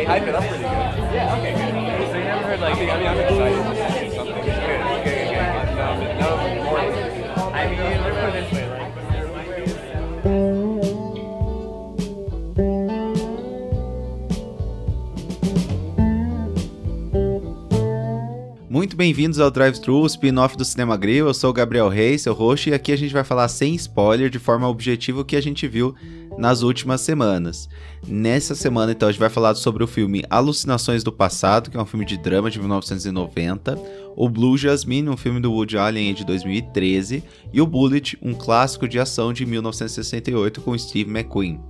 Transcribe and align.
they 0.00 0.06
hype 0.06 0.22
it 0.22 0.34
up 0.34 0.42
pretty 0.42 0.62
good. 0.62 0.70
Yeah. 1.12 1.36
Okay. 1.36 1.52
Good. 1.52 2.10
So 2.10 2.16
you 2.16 2.24
never 2.24 2.42
heard 2.46 2.60
like, 2.60 2.76
I 2.76 2.80
mean, 2.80 3.06
I'm 3.06 3.18
excited 3.18 3.62
to 3.64 3.92
see 3.98 4.16
something. 4.16 4.34
Good, 4.34 4.44
good, 4.44 4.64
good, 4.64 5.28
good. 5.28 5.50
No, 6.20 6.28
no 6.30 6.64
more. 6.64 6.80
I 7.52 7.68
mean, 7.68 7.78
let's 8.00 8.16
put 8.16 8.28
it 8.28 8.40
this 8.40 8.52
way. 8.52 8.66
Like, 8.70 8.90
Muito 18.70 18.96
bem-vindos 18.96 19.38
ao 19.40 19.50
Drive 19.50 19.78
Thru, 19.80 20.00
o 20.00 20.06
spin-off 20.06 20.56
do 20.56 20.64
Cinema 20.64 20.96
Grill. 20.96 21.26
Eu 21.26 21.34
sou 21.34 21.50
o 21.50 21.52
Gabriel 21.52 21.88
Reis, 21.88 22.22
seu 22.22 22.32
host, 22.32 22.70
e 22.70 22.72
aqui 22.72 22.92
a 22.92 22.96
gente 22.96 23.12
vai 23.12 23.24
falar 23.24 23.48
sem 23.48 23.74
spoiler, 23.74 24.30
de 24.30 24.38
forma 24.38 24.66
objetiva, 24.68 25.20
o 25.20 25.24
que 25.24 25.36
a 25.36 25.42
gente 25.42 25.66
viu 25.68 25.94
nas 26.40 26.62
últimas 26.62 27.02
semanas. 27.02 27.68
Nessa 28.08 28.54
semana, 28.54 28.92
então, 28.92 29.08
a 29.08 29.12
gente 29.12 29.20
vai 29.20 29.28
falar 29.28 29.54
sobre 29.54 29.84
o 29.84 29.86
filme 29.86 30.24
Alucinações 30.30 31.04
do 31.04 31.12
Passado, 31.12 31.70
que 31.70 31.76
é 31.76 31.80
um 31.80 31.86
filme 31.86 32.06
de 32.06 32.16
drama 32.16 32.50
de 32.50 32.58
1990, 32.58 33.78
o 34.16 34.28
Blue 34.28 34.56
Jasmine, 34.56 35.08
um 35.08 35.16
filme 35.16 35.38
do 35.38 35.52
Woody 35.52 35.76
Allen 35.76 36.14
de 36.14 36.24
2013, 36.24 37.22
e 37.52 37.60
o 37.60 37.66
Bullet, 37.66 38.18
um 38.22 38.32
clássico 38.32 38.88
de 38.88 38.98
ação 38.98 39.32
de 39.32 39.44
1968 39.44 40.62
com 40.62 40.76
Steve 40.76 41.10
McQueen. 41.10 41.60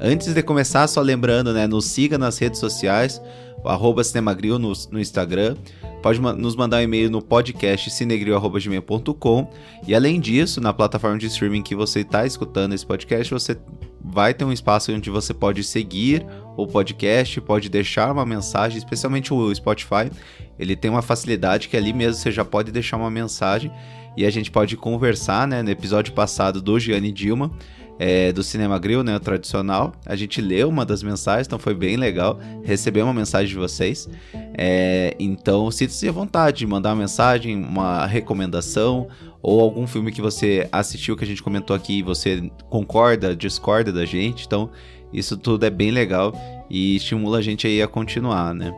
Antes 0.00 0.32
de 0.32 0.42
começar, 0.42 0.88
só 0.88 1.02
lembrando, 1.02 1.52
né, 1.52 1.66
nos 1.66 1.84
siga 1.84 2.16
nas 2.18 2.38
redes 2.38 2.58
sociais, 2.58 3.20
arroba 3.64 4.02
Cinemagril 4.02 4.58
no, 4.58 4.72
no 4.90 4.98
Instagram, 4.98 5.56
pode 6.02 6.20
nos 6.20 6.56
mandar 6.56 6.78
um 6.78 6.82
e-mail 6.82 7.10
no 7.10 7.22
podcast 7.22 7.90
cinegril.gmail.com 7.90 9.50
e 9.86 9.94
além 9.94 10.20
disso, 10.20 10.60
na 10.60 10.72
plataforma 10.72 11.16
de 11.16 11.26
streaming 11.26 11.62
que 11.62 11.74
você 11.74 12.00
está 12.00 12.26
escutando 12.26 12.74
esse 12.74 12.84
podcast, 12.84 13.32
você 13.32 13.56
vai 14.04 14.34
ter 14.34 14.44
um 14.44 14.52
espaço 14.52 14.92
onde 14.92 15.08
você 15.08 15.32
pode 15.32 15.64
seguir 15.64 16.26
o 16.56 16.66
podcast, 16.66 17.40
pode 17.40 17.68
deixar 17.68 18.12
uma 18.12 18.26
mensagem, 18.26 18.76
especialmente 18.78 19.32
o 19.32 19.54
Spotify, 19.54 20.10
ele 20.58 20.76
tem 20.76 20.90
uma 20.90 21.02
facilidade 21.02 21.68
que 21.68 21.76
ali 21.76 21.92
mesmo 21.92 22.20
você 22.20 22.30
já 22.30 22.44
pode 22.44 22.70
deixar 22.70 22.96
uma 22.96 23.10
mensagem 23.10 23.72
e 24.16 24.24
a 24.24 24.30
gente 24.30 24.50
pode 24.50 24.76
conversar, 24.76 25.48
né, 25.48 25.62
no 25.62 25.70
episódio 25.70 26.12
passado 26.12 26.62
do 26.62 26.78
Gianni 26.78 27.10
Dilma, 27.10 27.50
é, 27.98 28.32
do 28.32 28.42
Cinema 28.42 28.78
Grill, 28.78 29.02
né, 29.02 29.16
o 29.16 29.20
tradicional. 29.20 29.92
A 30.06 30.14
gente 30.14 30.40
leu 30.40 30.68
uma 30.68 30.84
das 30.84 31.02
mensagens, 31.02 31.46
então 31.46 31.58
foi 31.58 31.74
bem 31.74 31.96
legal 31.96 32.38
receber 32.62 33.02
uma 33.02 33.14
mensagem 33.14 33.48
de 33.48 33.56
vocês. 33.56 34.08
É, 34.56 35.16
então, 35.18 35.70
sinta-se 35.70 36.08
à 36.08 36.12
vontade 36.12 36.58
de 36.58 36.66
mandar 36.66 36.90
uma 36.90 36.96
mensagem, 36.96 37.56
uma 37.56 38.06
recomendação 38.06 39.08
ou 39.42 39.60
algum 39.60 39.86
filme 39.86 40.12
que 40.12 40.22
você 40.22 40.68
assistiu 40.70 41.16
que 41.16 41.24
a 41.24 41.26
gente 41.26 41.42
comentou 41.42 41.74
aqui 41.74 41.98
e 41.98 42.02
você 42.02 42.50
concorda, 42.70 43.34
discorda 43.34 43.92
da 43.92 44.04
gente. 44.04 44.46
Então, 44.46 44.70
isso 45.12 45.36
tudo 45.36 45.66
é 45.66 45.70
bem 45.70 45.90
legal 45.90 46.32
e 46.70 46.96
estimula 46.96 47.38
a 47.38 47.42
gente 47.42 47.66
aí 47.66 47.82
a 47.82 47.88
continuar, 47.88 48.54
né? 48.54 48.72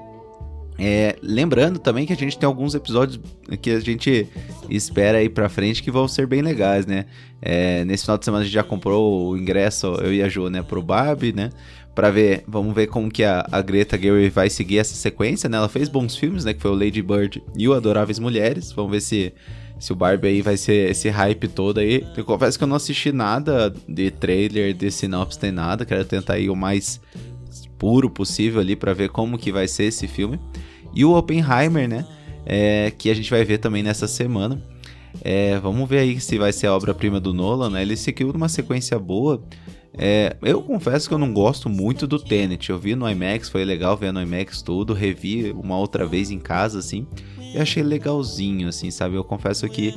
É, 0.79 1.17
lembrando 1.23 1.79
também 1.79 2.05
que 2.05 2.13
a 2.13 2.17
gente 2.17 2.39
tem 2.39 2.47
alguns 2.47 2.75
episódios 2.75 3.19
que 3.63 3.71
a 3.71 3.81
gente 3.81 4.29
espera 4.69 5.19
aí 5.19 5.29
pra 5.29 5.49
frente 5.49 5.83
que 5.83 5.91
vão 5.91 6.07
ser 6.07 6.27
bem 6.27 6.43
legais, 6.43 6.85
né? 6.85 7.07
É, 7.41 7.85
nesse 7.85 8.05
final 8.05 8.19
de 8.19 8.25
semana 8.25 8.43
a 8.43 8.45
gente 8.45 8.53
já 8.53 8.63
comprou 8.63 9.31
o 9.31 9.39
ingresso, 9.39 9.87
eu 10.03 10.13
e 10.13 10.23
a 10.23 10.29
Ju, 10.29 10.51
né, 10.51 10.63
pro 10.63 10.83
Barbie, 10.83 11.33
né? 11.33 11.51
Pra 11.97 12.11
ver, 12.11 12.45
vamos 12.47 12.75
ver 12.75 12.89
como 12.89 13.11
que 13.11 13.25
a, 13.25 13.49
a 13.51 13.63
Greta 13.63 13.99
Gerwig 13.99 14.29
vai 14.29 14.51
seguir 14.51 14.77
essa 14.77 14.95
sequência, 14.95 15.49
né? 15.49 15.57
Ela 15.57 15.67
fez 15.67 15.89
bons 15.89 16.15
filmes, 16.15 16.45
né? 16.45 16.53
Que 16.53 16.61
foi 16.61 16.71
o 16.71 16.75
Lady 16.75 17.01
Bird 17.01 17.43
e 17.57 17.67
o 17.67 17.73
Adoráveis 17.73 18.19
Mulheres. 18.19 18.71
Vamos 18.71 18.91
ver 18.91 19.01
se, 19.01 19.33
se 19.79 19.95
o 19.95 19.97
Barbie 19.97 20.29
aí 20.29 20.43
vai 20.43 20.59
ser 20.59 20.91
esse 20.91 21.09
hype 21.09 21.49
todo 21.49 21.79
aí. 21.79 22.07
Eu 22.15 22.23
confesso 22.23 22.59
que 22.59 22.65
eu 22.65 22.69
não 22.69 22.77
assisti 22.77 23.13
nada 23.13 23.75
de 23.89 24.11
trailer, 24.11 24.75
de 24.75 24.91
sinopse, 24.91 25.39
nem 25.41 25.51
nada. 25.51 25.87
Quero 25.87 26.05
tentar 26.05 26.39
ir 26.39 26.51
o 26.51 26.55
mais 26.55 27.01
puro 27.79 28.11
possível 28.11 28.61
ali 28.61 28.77
para 28.77 28.93
ver 28.93 29.09
como 29.09 29.39
que 29.39 29.51
vai 29.51 29.67
ser 29.67 29.85
esse 29.85 30.07
filme. 30.07 30.39
E 30.95 31.03
o 31.03 31.17
Oppenheimer, 31.17 31.89
né? 31.89 32.07
É, 32.45 32.93
que 32.99 33.09
a 33.09 33.15
gente 33.15 33.31
vai 33.31 33.43
ver 33.43 33.57
também 33.57 33.83
nessa 33.83 34.07
semana. 34.07 34.63
É, 35.23 35.59
vamos 35.61 35.89
ver 35.89 36.01
aí 36.01 36.21
se 36.21 36.37
vai 36.37 36.53
ser 36.53 36.67
a 36.67 36.77
obra-prima 36.77 37.19
do 37.19 37.33
Nolan, 37.33 37.71
né? 37.71 37.81
Ele 37.81 37.97
seguiu 37.97 38.35
numa 38.35 38.51
sequência 38.51 38.99
boa. 38.99 39.43
É, 39.99 40.37
eu 40.43 40.63
confesso 40.63 41.09
que 41.09 41.15
eu 41.15 41.19
não 41.19 41.33
gosto 41.33 41.69
muito 41.69 42.07
do 42.07 42.19
Tenet. 42.19 42.71
Eu 42.71 42.79
vi 42.79 42.95
no 42.95 43.09
IMAX, 43.09 43.49
foi 43.49 43.65
legal 43.65 43.97
ver 43.97 44.13
no 44.13 44.21
IMAX 44.21 44.63
tudo. 44.63 44.93
Revi 44.93 45.53
uma 45.53 45.79
outra 45.79 46.07
vez 46.07 46.31
em 46.31 46.39
casa, 46.39 46.79
assim. 46.79 47.07
E 47.39 47.59
achei 47.59 47.83
legalzinho, 47.83 48.69
assim, 48.69 48.91
sabe? 48.91 49.15
Eu 49.17 49.25
confesso 49.25 49.67
que 49.69 49.95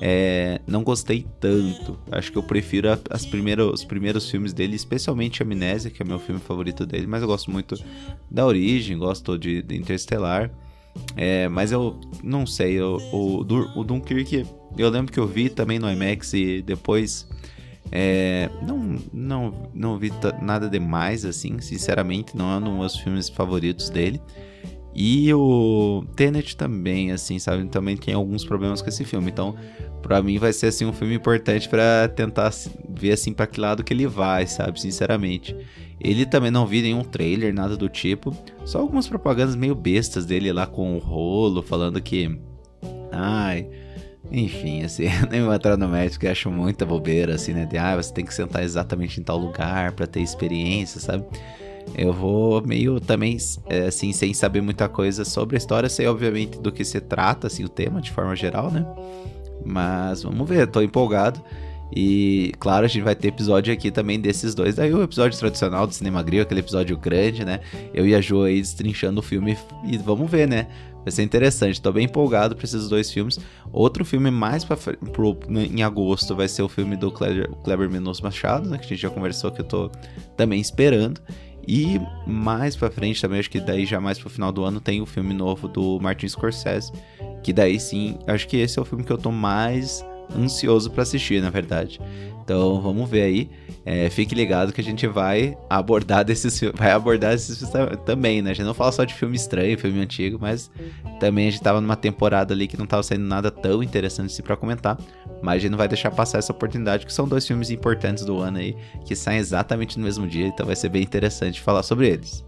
é, 0.00 0.60
não 0.66 0.82
gostei 0.82 1.26
tanto. 1.38 1.98
Acho 2.10 2.32
que 2.32 2.38
eu 2.38 2.42
prefiro 2.42 2.88
as 3.10 3.26
primeiras, 3.26 3.66
os 3.66 3.84
primeiros 3.84 4.28
filmes 4.28 4.52
dele, 4.52 4.74
especialmente 4.74 5.42
Amnésia, 5.42 5.90
que 5.90 6.02
é 6.02 6.04
meu 6.04 6.18
filme 6.18 6.40
favorito 6.40 6.86
dele. 6.86 7.06
Mas 7.06 7.22
eu 7.22 7.28
gosto 7.28 7.50
muito 7.50 7.76
da 8.30 8.46
Origem, 8.46 8.98
gosto 8.98 9.38
de, 9.38 9.62
de 9.62 9.76
Interstellar. 9.76 10.50
É, 11.16 11.48
mas 11.48 11.72
eu 11.72 11.98
não 12.22 12.46
sei, 12.46 12.74
eu, 12.74 12.98
o, 13.12 13.40
o 13.76 13.84
Dunkirk, 13.84 14.44
eu 14.76 14.90
lembro 14.90 15.12
que 15.12 15.18
eu 15.18 15.26
vi 15.26 15.48
também 15.48 15.78
no 15.78 15.90
IMAX 15.90 16.34
e 16.34 16.60
depois 16.60 17.26
é, 17.94 18.48
não, 18.62 18.96
não, 19.12 19.70
não 19.74 19.98
vi 19.98 20.10
nada 20.40 20.68
demais, 20.68 21.26
assim, 21.26 21.60
sinceramente, 21.60 22.34
não 22.34 22.50
é 22.50 22.56
um 22.56 22.60
dos 22.62 22.72
meus 22.72 22.96
filmes 22.96 23.28
favoritos 23.28 23.90
dele. 23.90 24.20
E 24.94 25.32
o 25.32 26.04
Tenet 26.16 26.56
também, 26.56 27.12
assim, 27.12 27.38
sabe? 27.38 27.66
Também 27.66 27.96
tem 27.96 28.14
alguns 28.14 28.44
problemas 28.44 28.82
com 28.82 28.88
esse 28.88 29.04
filme. 29.04 29.30
Então, 29.30 29.54
para 30.02 30.22
mim 30.22 30.38
vai 30.38 30.52
ser 30.52 30.66
assim 30.66 30.84
um 30.84 30.92
filme 30.92 31.14
importante 31.14 31.68
para 31.68 32.08
tentar 32.08 32.50
ver 32.90 33.12
assim 33.12 33.32
para 33.32 33.46
que 33.46 33.60
lado 33.60 33.84
que 33.84 33.92
ele 33.92 34.06
vai, 34.06 34.46
sabe? 34.46 34.80
Sinceramente. 34.80 35.56
Ele 35.98 36.26
também 36.26 36.50
não 36.50 36.66
vi 36.66 36.82
nenhum 36.82 37.04
trailer, 37.04 37.54
nada 37.54 37.76
do 37.76 37.88
tipo. 37.88 38.36
Só 38.64 38.80
algumas 38.80 39.08
propagandas 39.08 39.56
meio 39.56 39.74
bestas 39.74 40.26
dele 40.26 40.52
lá 40.52 40.66
com 40.66 40.94
o 40.94 40.98
rolo, 40.98 41.62
falando 41.62 42.00
que. 42.00 42.38
Ai. 43.10 43.66
Enfim, 44.32 44.82
assim, 44.82 45.04
nem 45.30 45.42
vou 45.42 45.52
entrar 45.52 45.76
no 45.76 45.86
médico, 45.86 46.24
eu 46.24 46.32
acho 46.32 46.50
muita 46.50 46.86
bobeira, 46.86 47.34
assim, 47.34 47.52
né? 47.52 47.66
De, 47.66 47.76
ah, 47.76 47.94
você 47.96 48.12
tem 48.12 48.24
que 48.24 48.32
sentar 48.32 48.64
exatamente 48.64 49.20
em 49.20 49.22
tal 49.22 49.36
lugar 49.36 49.92
para 49.92 50.06
ter 50.06 50.20
experiência, 50.20 50.98
sabe? 50.98 51.24
Eu 51.94 52.12
vou 52.12 52.66
meio 52.66 52.98
também, 52.98 53.36
é, 53.66 53.86
assim, 53.88 54.12
sem 54.12 54.32
saber 54.32 54.62
muita 54.62 54.88
coisa 54.88 55.24
sobre 55.24 55.56
a 55.56 55.58
história, 55.58 55.88
sei 55.88 56.06
obviamente 56.06 56.58
do 56.58 56.72
que 56.72 56.84
se 56.84 57.00
trata, 57.00 57.48
assim, 57.48 57.64
o 57.64 57.68
tema 57.68 58.00
de 58.00 58.10
forma 58.10 58.34
geral, 58.34 58.70
né? 58.70 58.86
Mas 59.64 60.22
vamos 60.22 60.48
ver, 60.48 60.66
tô 60.66 60.80
empolgado. 60.80 61.42
E 61.94 62.52
claro, 62.58 62.86
a 62.86 62.88
gente 62.88 63.02
vai 63.02 63.14
ter 63.14 63.28
episódio 63.28 63.72
aqui 63.72 63.90
também 63.90 64.18
desses 64.18 64.54
dois. 64.54 64.74
Daí 64.74 64.92
o 64.92 65.02
episódio 65.02 65.38
tradicional 65.38 65.86
do 65.86 65.92
Cinema 65.92 66.22
Grill, 66.22 66.42
aquele 66.42 66.60
episódio 66.60 66.96
grande, 66.96 67.44
né? 67.44 67.60
Eu 67.92 68.06
e 68.06 68.14
a 68.14 68.20
Jo 68.20 68.42
aí 68.42 68.60
destrinchando 68.60 69.20
o 69.20 69.22
filme 69.22 69.58
e 69.84 69.98
vamos 69.98 70.30
ver, 70.30 70.48
né? 70.48 70.68
Vai 71.04 71.10
ser 71.10 71.22
interessante, 71.22 71.82
tô 71.82 71.90
bem 71.92 72.04
empolgado 72.04 72.54
pra 72.54 72.64
esses 72.64 72.88
dois 72.88 73.10
filmes. 73.10 73.38
Outro 73.72 74.04
filme 74.04 74.30
mais 74.30 74.64
pra, 74.64 74.76
pro, 74.76 75.36
em 75.48 75.82
agosto 75.82 76.34
vai 76.34 76.48
ser 76.48 76.62
o 76.62 76.68
filme 76.68 76.96
do 76.96 77.10
Kleber, 77.10 77.50
Kleber 77.64 77.90
Machado, 78.22 78.70
né? 78.70 78.78
Que 78.78 78.84
a 78.84 78.88
gente 78.88 79.00
já 79.00 79.10
conversou 79.10 79.50
que 79.50 79.60
eu 79.60 79.64
tô 79.64 79.90
também 80.36 80.60
esperando. 80.60 81.20
E 81.66 82.00
mais 82.26 82.74
pra 82.74 82.90
frente 82.90 83.20
também, 83.20 83.38
acho 83.40 83.50
que 83.50 83.60
daí 83.60 83.84
já 83.84 84.00
mais 84.00 84.18
pro 84.18 84.30
final 84.30 84.50
do 84.50 84.64
ano 84.64 84.80
tem 84.80 85.00
o 85.00 85.06
filme 85.06 85.34
novo 85.34 85.68
do 85.68 85.98
Martin 86.00 86.28
Scorsese. 86.28 86.92
Que 87.42 87.52
daí 87.52 87.78
sim, 87.78 88.18
acho 88.26 88.46
que 88.48 88.56
esse 88.56 88.78
é 88.78 88.82
o 88.82 88.84
filme 88.84 89.04
que 89.04 89.12
eu 89.12 89.18
tô 89.18 89.30
mais 89.30 90.04
ansioso 90.36 90.90
para 90.90 91.02
assistir, 91.02 91.40
na 91.40 91.50
verdade. 91.50 92.00
Então 92.44 92.80
vamos 92.80 93.08
ver 93.08 93.22
aí. 93.22 93.50
É, 93.84 94.08
fique 94.10 94.34
ligado 94.34 94.72
que 94.72 94.80
a 94.80 94.84
gente 94.84 95.08
vai 95.08 95.56
abordar 95.68 96.24
desses 96.24 96.60
vai 96.74 96.92
abordar 96.92 97.34
esses 97.34 97.58
filmes 97.58 97.98
também, 98.04 98.40
né? 98.40 98.52
A 98.52 98.54
gente 98.54 98.66
não 98.66 98.74
fala 98.74 98.92
só 98.92 99.02
de 99.02 99.12
filme 99.12 99.34
estranho, 99.34 99.76
filme 99.76 100.00
antigo, 100.00 100.38
mas 100.40 100.70
também 101.18 101.48
a 101.48 101.50
gente 101.50 101.62
tava 101.62 101.80
numa 101.80 101.96
temporada 101.96 102.54
ali 102.54 102.68
que 102.68 102.78
não 102.78 102.86
tava 102.86 103.02
saindo 103.02 103.24
nada 103.24 103.50
tão 103.50 103.82
interessante 103.82 104.26
assim 104.26 104.42
para 104.42 104.56
comentar. 104.56 104.96
Mas 105.42 105.56
a 105.56 105.58
gente 105.58 105.70
não 105.72 105.78
vai 105.78 105.88
deixar 105.88 106.12
passar 106.12 106.38
essa 106.38 106.52
oportunidade, 106.52 107.04
que 107.04 107.12
são 107.12 107.26
dois 107.26 107.44
filmes 107.46 107.70
importantes 107.70 108.24
do 108.24 108.38
ano 108.38 108.58
aí, 108.58 108.76
que 109.04 109.16
saem 109.16 109.38
exatamente 109.38 109.98
no 109.98 110.04
mesmo 110.04 110.26
dia, 110.28 110.46
então 110.46 110.64
vai 110.64 110.76
ser 110.76 110.88
bem 110.88 111.02
interessante 111.02 111.60
falar 111.60 111.82
sobre 111.82 112.08
eles. 112.08 112.44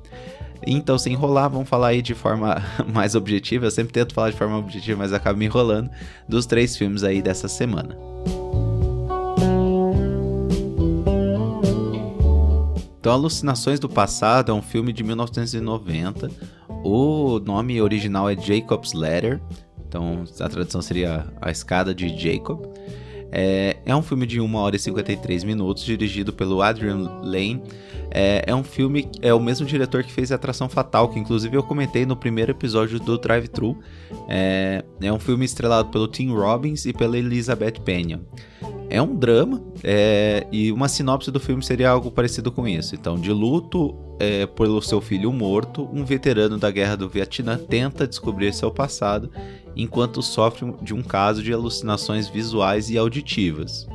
Então, 0.67 0.97
sem 0.97 1.13
enrolar, 1.13 1.51
vamos 1.51 1.69
falar 1.69 1.89
aí 1.89 2.03
de 2.03 2.15
forma 2.15 2.63
mais 2.93 3.15
objetiva. 3.15 3.67
Eu 3.67 3.71
sempre 3.71 3.93
tento 3.93 4.15
falar 4.15 4.31
de 4.31 4.37
forma 4.37 4.57
objetiva, 4.57 4.99
mas 4.99 5.13
acabo 5.13 5.39
me 5.39 5.45
enrolando 5.45 5.91
dos 6.29 6.47
três 6.47 6.77
filmes 6.77 7.03
aí 7.03 7.21
dessa 7.21 7.49
semana. 7.49 7.97
Então, 13.05 13.13
Alucinações 13.13 13.79
do 13.79 13.87
Passado 13.87 14.51
é 14.51 14.55
um 14.55 14.63
filme 14.63 14.91
de 14.91 15.05
1990. 15.05 16.31
O 16.83 17.39
nome 17.39 17.79
original 17.83 18.31
é 18.31 18.35
Jacob's 18.35 18.95
Ladder. 18.95 19.43
Então, 19.87 20.25
a 20.41 20.49
tradução 20.49 20.81
seria 20.81 21.27
A 21.39 21.51
Escada 21.51 21.95
de 21.95 22.09
Jacob. 22.19 22.65
É, 23.31 23.77
é 23.85 23.95
um 23.95 24.01
filme 24.01 24.27
de 24.27 24.41
1 24.41 24.55
hora 24.55 24.77
e 24.77 24.79
53 24.79 25.45
minutos, 25.45 25.85
dirigido 25.85 26.33
pelo 26.33 26.63
Adrian 26.63 27.21
Lane. 27.23 27.63
É, 28.17 28.45
é, 28.47 28.55
um 28.55 28.63
filme, 28.63 29.11
é 29.21 29.35
o 29.35 29.41
mesmo 29.41 29.67
diretor 29.67 30.05
que 30.05 30.13
fez 30.13 30.31
Atração 30.31 30.69
Fatal, 30.69 31.09
que 31.09 31.19
inclusive 31.19 31.57
eu 31.57 31.65
comentei 31.65 32.07
no 32.07 32.15
primeiro 32.15 32.53
episódio 32.53 33.01
do 33.01 33.19
Drive 33.19 33.49
Thru. 33.49 33.77
É, 34.29 34.85
é 35.03 35.13
um 35.13 35.19
filme 35.19 35.45
estrelado 35.45 35.91
pelo 35.91 36.07
Tim 36.07 36.33
Robbins 36.33 36.87
e 36.87 36.93
pela 36.93 37.19
Elizabeth 37.19 37.81
Pena. 37.85 38.21
é 38.89 39.03
um 39.03 39.17
drama 39.17 39.61
é, 39.83 40.47
e 40.53 40.71
uma 40.71 40.89
sinopse 40.89 41.31
do 41.33 41.41
filme 41.41 41.63
seria 41.65 41.91
algo 41.91 42.13
parecido 42.13 42.53
com 42.53 42.69
isso. 42.69 42.95
Então, 42.95 43.19
de 43.19 43.33
luto 43.33 43.97
é, 44.21 44.47
pelo 44.47 44.81
seu 44.81 45.01
filho 45.01 45.33
morto, 45.33 45.89
um 45.93 46.05
veterano 46.05 46.57
da 46.57 46.71
guerra 46.71 46.97
do 46.97 47.09
Vietnã 47.09 47.59
tenta 47.59 48.07
descobrir 48.07 48.55
seu 48.55 48.71
passado 48.71 49.29
enquanto 49.75 50.23
sofre 50.23 50.73
de 50.83 50.95
um 50.95 51.03
caso 51.03 51.43
de 51.43 51.53
alucinações 51.53 52.29
visuais 52.29 52.91
e 52.91 52.97
auditivas. 52.97 53.89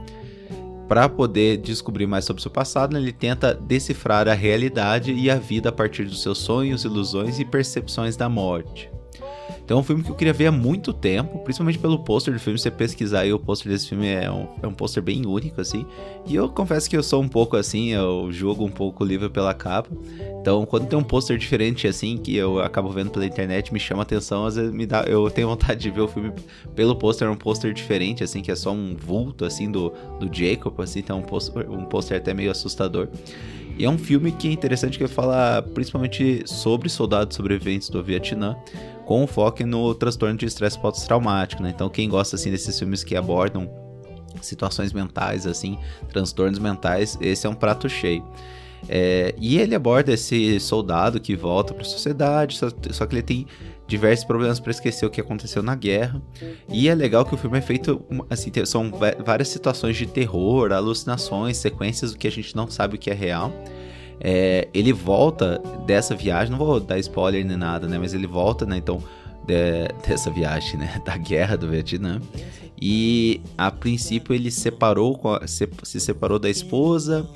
Para 0.90 1.08
poder 1.08 1.58
descobrir 1.58 2.08
mais 2.08 2.26
sobre 2.26 2.42
seu 2.42 2.50
passado, 2.50 2.98
ele 2.98 3.14
tenta 3.14 3.54
decifrar 3.54 4.28
a 4.28 4.34
realidade 4.34 5.14
e 5.14 5.30
a 5.30 5.36
vida 5.36 5.70
a 5.70 5.72
partir 5.72 6.06
dos 6.06 6.24
seus 6.24 6.40
sonhos, 6.40 6.84
ilusões 6.84 7.40
e 7.40 7.46
percepções 7.46 8.18
da 8.18 8.28
morte. 8.28 8.90
Então 9.70 9.78
é 9.78 9.82
um 9.82 9.84
filme 9.84 10.02
que 10.02 10.10
eu 10.10 10.16
queria 10.16 10.34
ver 10.34 10.48
há 10.48 10.52
muito 10.52 10.92
tempo, 10.92 11.38
principalmente 11.44 11.78
pelo 11.78 12.00
pôster 12.00 12.34
do 12.34 12.40
filme. 12.40 12.58
Você 12.58 12.72
pesquisar 12.72 13.20
aí, 13.20 13.32
o 13.32 13.38
pôster 13.38 13.72
desse 13.72 13.88
filme 13.88 14.08
é 14.08 14.32
um, 14.32 14.48
é 14.64 14.66
um 14.66 14.74
pôster 14.74 15.04
bem 15.04 15.28
único, 15.28 15.62
assim. 15.62 15.86
E 16.26 16.34
eu 16.34 16.50
confesso 16.50 16.90
que 16.90 16.98
eu 16.98 17.04
sou 17.04 17.22
um 17.22 17.28
pouco 17.28 17.56
assim, 17.56 17.90
eu 17.90 18.32
julgo 18.32 18.66
um 18.66 18.72
pouco 18.72 19.04
o 19.04 19.08
livro 19.08 19.30
pela 19.30 19.54
capa. 19.54 19.88
Então, 20.42 20.66
quando 20.66 20.88
tem 20.88 20.98
um 20.98 21.04
pôster 21.04 21.38
diferente, 21.38 21.86
assim, 21.86 22.18
que 22.18 22.36
eu 22.36 22.60
acabo 22.60 22.90
vendo 22.90 23.12
pela 23.12 23.28
internet, 23.28 23.72
me 23.72 23.80
chama 23.80 24.02
atenção, 24.02 24.48
às 24.48 24.56
vezes 24.56 24.74
me 24.74 24.88
dá, 24.88 25.04
eu 25.04 25.30
tenho 25.30 25.48
vontade 25.48 25.80
de 25.80 25.92
ver 25.92 26.02
o 26.02 26.08
filme 26.08 26.34
pelo 26.74 26.96
pôster, 26.96 27.30
um 27.30 27.36
pôster 27.36 27.72
diferente, 27.72 28.24
assim, 28.24 28.42
que 28.42 28.50
é 28.50 28.56
só 28.56 28.72
um 28.72 28.96
vulto, 28.98 29.46
assim, 29.46 29.70
do, 29.70 29.94
do 30.20 30.36
Jacob, 30.36 30.82
assim, 30.82 30.98
então 30.98 31.20
um 31.20 31.22
pôster, 31.22 31.70
um 31.70 31.86
pôster 31.86 32.18
até 32.18 32.34
meio 32.34 32.50
assustador. 32.50 33.08
E 33.80 33.86
é 33.86 33.90
um 33.90 33.98
filme 33.98 34.30
que 34.34 34.50
é 34.50 34.52
interessante 34.52 34.98
que 34.98 35.08
fala 35.08 35.62
principalmente 35.74 36.44
sobre 36.46 36.90
soldados 36.90 37.38
sobreviventes 37.38 37.90
do 37.90 38.04
Vietnã, 38.04 38.58
com 39.06 39.26
foco 39.26 39.66
no 39.66 39.96
transtorno 39.96 40.38
de 40.38 40.46
estresse 40.46 40.78
pós-traumático, 40.78 41.64
né? 41.64 41.72
Então 41.74 41.88
quem 41.88 42.10
gosta 42.10 42.36
assim 42.36 42.52
desses 42.52 42.78
filmes 42.78 43.06
que 43.06 43.16
abordam 43.16 43.70
situações 44.42 44.92
mentais, 44.92 45.48
assim, 45.48 45.80
transtornos 46.10 46.60
mentais, 46.60 47.18
esse 47.22 47.48
é 47.48 47.50
um 47.50 47.56
prato 47.56 47.88
cheio. 47.88 48.22
É, 48.88 49.36
e 49.38 49.58
ele 49.58 49.76
aborda 49.76 50.14
esse 50.14 50.60
soldado 50.60 51.20
que 51.20 51.36
volta 51.36 51.74
para 51.74 51.84
a 51.84 51.86
sociedade, 51.86 52.58
só, 52.58 52.70
só, 52.92 53.06
que 53.06 53.16
ele 53.16 53.22
tem 53.22 53.48
diversos 53.88 54.26
problemas 54.26 54.60
para 54.60 54.72
esquecer 54.72 55.06
o 55.06 55.10
que 55.10 55.20
aconteceu 55.20 55.62
na 55.62 55.76
guerra. 55.76 56.22
E 56.70 56.88
é 56.88 56.96
legal 56.96 57.26
que 57.26 57.34
o 57.34 57.38
filme 57.38 57.58
é 57.58 57.62
feito, 57.62 58.02
assim, 58.30 58.52
são 58.66 58.92
várias 59.26 59.50
situações 59.50 59.98
de 59.98 60.06
terror, 60.06 60.72
alucinações, 60.72 61.58
sequências 61.58 62.14
do 62.14 62.18
que 62.18 62.28
a 62.28 62.32
gente 62.32 62.56
não 62.56 62.70
sabe 62.70 62.96
o 62.96 63.00
que 63.00 63.10
é 63.10 63.14
real. 63.14 63.52
É, 64.22 64.68
ele 64.74 64.92
volta 64.92 65.62
dessa 65.86 66.14
viagem, 66.14 66.52
não 66.52 66.58
vou 66.58 66.80
dar 66.80 67.00
spoiler 67.00 67.46
nem 67.46 67.56
nada, 67.56 67.88
né? 67.88 67.98
Mas 67.98 68.14
ele 68.14 68.28
volta, 68.28 68.66
né? 68.66 68.78
Então, 68.78 69.02
de, 69.46 69.88
dessa 70.08 70.30
viagem, 70.30 70.78
né? 70.78 71.02
Da 71.06 71.18
guerra 71.18 71.58
do 71.58 71.70
Vietnã. 71.70 72.22
E 72.82 73.42
a 73.58 73.72
princípio 73.72 74.34
ele 74.34 74.52
separou, 74.52 75.20
se, 75.46 75.68
se 75.84 76.00
separou 76.00 76.40
da 76.40 76.50
esposa. 76.50 77.28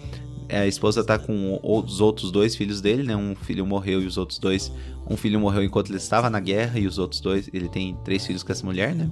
A 0.49 0.67
esposa 0.67 1.03
tá 1.03 1.17
com 1.17 1.59
os 1.61 2.01
outros 2.01 2.31
dois 2.31 2.55
filhos 2.55 2.81
dele, 2.81 3.03
né? 3.03 3.15
Um 3.15 3.35
filho 3.35 3.65
morreu 3.65 4.01
e 4.01 4.05
os 4.05 4.17
outros 4.17 4.39
dois. 4.39 4.71
Um 5.09 5.17
filho 5.17 5.39
morreu 5.39 5.63
enquanto 5.63 5.89
ele 5.89 5.97
estava 5.97 6.29
na 6.29 6.39
guerra 6.39 6.79
e 6.79 6.87
os 6.87 6.97
outros 6.97 7.21
dois. 7.21 7.49
Ele 7.53 7.67
tem 7.67 7.97
três 8.03 8.25
filhos 8.25 8.43
com 8.43 8.51
essa 8.51 8.65
mulher, 8.65 8.93
né? 8.95 9.09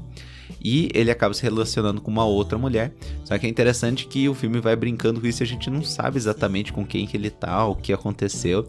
e 0.63 0.89
ele 0.93 1.11
acaba 1.11 1.33
se 1.33 1.43
relacionando 1.43 2.01
com 2.01 2.09
uma 2.09 2.25
outra 2.25 2.57
mulher. 2.57 2.93
Só 3.23 3.37
que 3.37 3.45
é 3.45 3.49
interessante 3.49 4.07
que 4.07 4.27
o 4.27 4.33
filme 4.33 4.59
vai 4.59 4.75
brincando 4.75 5.21
com 5.21 5.27
isso 5.27 5.43
e 5.43 5.45
a 5.45 5.47
gente 5.47 5.69
não 5.69 5.83
sabe 5.83 6.17
exatamente 6.17 6.73
com 6.73 6.85
quem 6.85 7.05
que 7.05 7.15
ele 7.15 7.29
tá, 7.29 7.65
o 7.65 7.75
que 7.75 7.93
aconteceu. 7.93 8.67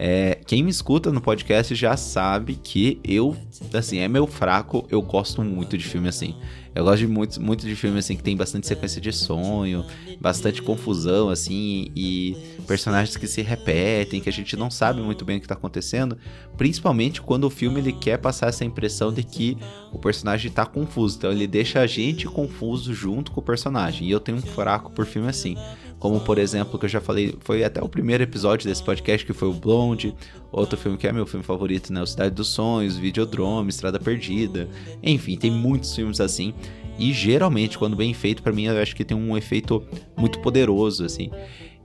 É, 0.00 0.38
quem 0.46 0.62
me 0.62 0.70
escuta 0.70 1.10
no 1.10 1.20
podcast 1.20 1.74
já 1.74 1.96
sabe 1.96 2.54
que 2.54 3.00
eu, 3.02 3.36
assim, 3.74 3.98
é 3.98 4.06
meu 4.06 4.28
fraco, 4.28 4.86
eu 4.88 5.02
gosto 5.02 5.42
muito 5.42 5.76
de 5.76 5.84
filme 5.84 6.08
assim. 6.08 6.36
Eu 6.78 6.84
gosto 6.84 6.98
de 6.98 7.08
muito, 7.08 7.42
muito 7.42 7.66
de 7.66 7.74
filme 7.74 7.98
assim 7.98 8.14
que 8.14 8.22
tem 8.22 8.36
bastante 8.36 8.68
sequência 8.68 9.00
de 9.00 9.12
sonho, 9.12 9.84
bastante 10.20 10.62
confusão 10.62 11.28
assim 11.28 11.90
e 11.92 12.36
personagens 12.68 13.16
que 13.16 13.26
se 13.26 13.42
repetem, 13.42 14.20
que 14.20 14.28
a 14.28 14.32
gente 14.32 14.56
não 14.56 14.70
sabe 14.70 15.02
muito 15.02 15.24
bem 15.24 15.38
o 15.38 15.40
que 15.40 15.46
está 15.46 15.56
acontecendo, 15.56 16.16
principalmente 16.56 17.20
quando 17.20 17.42
o 17.42 17.50
filme 17.50 17.80
ele 17.80 17.92
quer 17.92 18.18
passar 18.18 18.46
essa 18.46 18.64
impressão 18.64 19.12
de 19.12 19.24
que 19.24 19.58
o 19.92 19.98
personagem 19.98 20.50
está 20.50 20.64
confuso. 20.64 21.18
Então 21.18 21.32
ele 21.32 21.48
deixa 21.48 21.80
a 21.80 21.86
gente 21.88 22.28
confuso 22.28 22.94
junto 22.94 23.32
com 23.32 23.40
o 23.40 23.44
personagem. 23.44 24.06
E 24.06 24.12
eu 24.12 24.20
tenho 24.20 24.38
um 24.38 24.42
fraco 24.42 24.92
por 24.92 25.04
filme 25.04 25.28
assim. 25.28 25.56
Como, 25.98 26.20
por 26.20 26.38
exemplo, 26.38 26.78
que 26.78 26.84
eu 26.84 26.88
já 26.88 27.00
falei, 27.00 27.34
foi 27.40 27.64
até 27.64 27.82
o 27.82 27.88
primeiro 27.88 28.22
episódio 28.22 28.68
desse 28.68 28.82
podcast, 28.82 29.26
que 29.26 29.32
foi 29.32 29.48
o 29.48 29.52
Blonde. 29.52 30.14
Outro 30.52 30.78
filme 30.78 30.96
que 30.96 31.08
é 31.08 31.12
meu 31.12 31.26
filme 31.26 31.44
favorito, 31.44 31.92
né? 31.92 32.00
O 32.00 32.06
Cidade 32.06 32.34
dos 32.34 32.48
Sonhos, 32.48 32.96
Videodrome, 32.96 33.68
Estrada 33.68 33.98
Perdida. 33.98 34.68
Enfim, 35.02 35.36
tem 35.36 35.50
muitos 35.50 35.94
filmes 35.94 36.20
assim. 36.20 36.54
E 36.98 37.12
geralmente, 37.12 37.78
quando 37.78 37.96
bem 37.96 38.12
feito, 38.14 38.42
para 38.42 38.52
mim, 38.52 38.64
eu 38.64 38.80
acho 38.80 38.94
que 38.94 39.04
tem 39.04 39.16
um 39.16 39.36
efeito 39.36 39.82
muito 40.16 40.40
poderoso, 40.40 41.04
assim. 41.04 41.30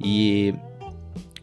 E 0.04 0.54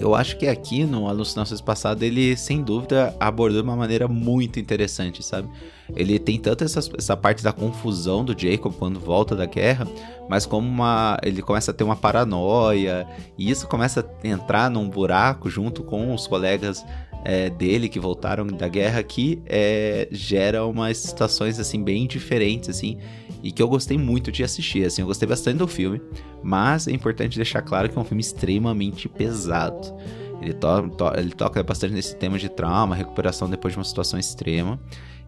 eu 0.00 0.14
acho 0.14 0.38
que 0.38 0.46
aqui 0.46 0.84
no 0.84 1.06
Alucinações 1.06 1.60
Passado 1.60 2.02
ele, 2.02 2.34
sem 2.34 2.62
dúvida, 2.62 3.14
abordou 3.20 3.60
de 3.60 3.68
uma 3.68 3.76
maneira 3.76 4.08
muito 4.08 4.58
interessante, 4.58 5.22
sabe? 5.22 5.48
Ele 5.94 6.18
tem 6.18 6.38
tanto 6.38 6.64
essa, 6.64 6.80
essa 6.96 7.16
parte 7.16 7.44
da 7.44 7.52
confusão 7.52 8.24
do 8.24 8.38
Jacob 8.38 8.72
quando 8.72 8.98
volta 8.98 9.36
da 9.36 9.44
guerra, 9.44 9.86
mas 10.28 10.46
como 10.46 10.66
uma. 10.66 11.18
Ele 11.22 11.42
começa 11.42 11.70
a 11.70 11.74
ter 11.74 11.84
uma 11.84 11.96
paranoia, 11.96 13.06
e 13.36 13.50
isso 13.50 13.68
começa 13.68 14.00
a 14.00 14.26
entrar 14.26 14.70
num 14.70 14.88
buraco 14.88 15.50
junto 15.50 15.82
com 15.82 16.14
os 16.14 16.26
colegas 16.26 16.82
é, 17.24 17.50
dele 17.50 17.88
que 17.88 18.00
voltaram 18.00 18.46
da 18.46 18.68
guerra 18.68 19.02
que 19.02 19.42
é, 19.46 20.08
gera 20.10 20.64
umas 20.64 20.96
situações 20.96 21.58
assim 21.58 21.82
bem 21.82 22.06
diferentes 22.06 22.70
assim 22.70 22.96
e 23.42 23.50
que 23.50 23.62
eu 23.62 23.68
gostei 23.68 23.96
muito 23.96 24.30
de 24.30 24.44
assistir 24.44 24.84
assim 24.84 25.02
eu 25.02 25.06
gostei 25.06 25.28
bastante 25.28 25.58
do 25.58 25.66
filme 25.66 26.00
mas 26.42 26.88
é 26.88 26.92
importante 26.92 27.36
deixar 27.36 27.62
claro 27.62 27.88
que 27.88 27.98
é 27.98 28.00
um 28.00 28.04
filme 28.04 28.20
extremamente 28.20 29.08
pesado. 29.08 29.94
Ele, 30.40 30.54
to 30.54 30.88
to 30.96 31.12
ele 31.18 31.30
toca 31.30 31.62
bastante 31.62 31.92
nesse 31.92 32.16
tema 32.16 32.38
de 32.38 32.48
trauma 32.48 32.94
recuperação 32.94 33.48
depois 33.48 33.74
de 33.74 33.78
uma 33.78 33.84
situação 33.84 34.18
extrema. 34.18 34.80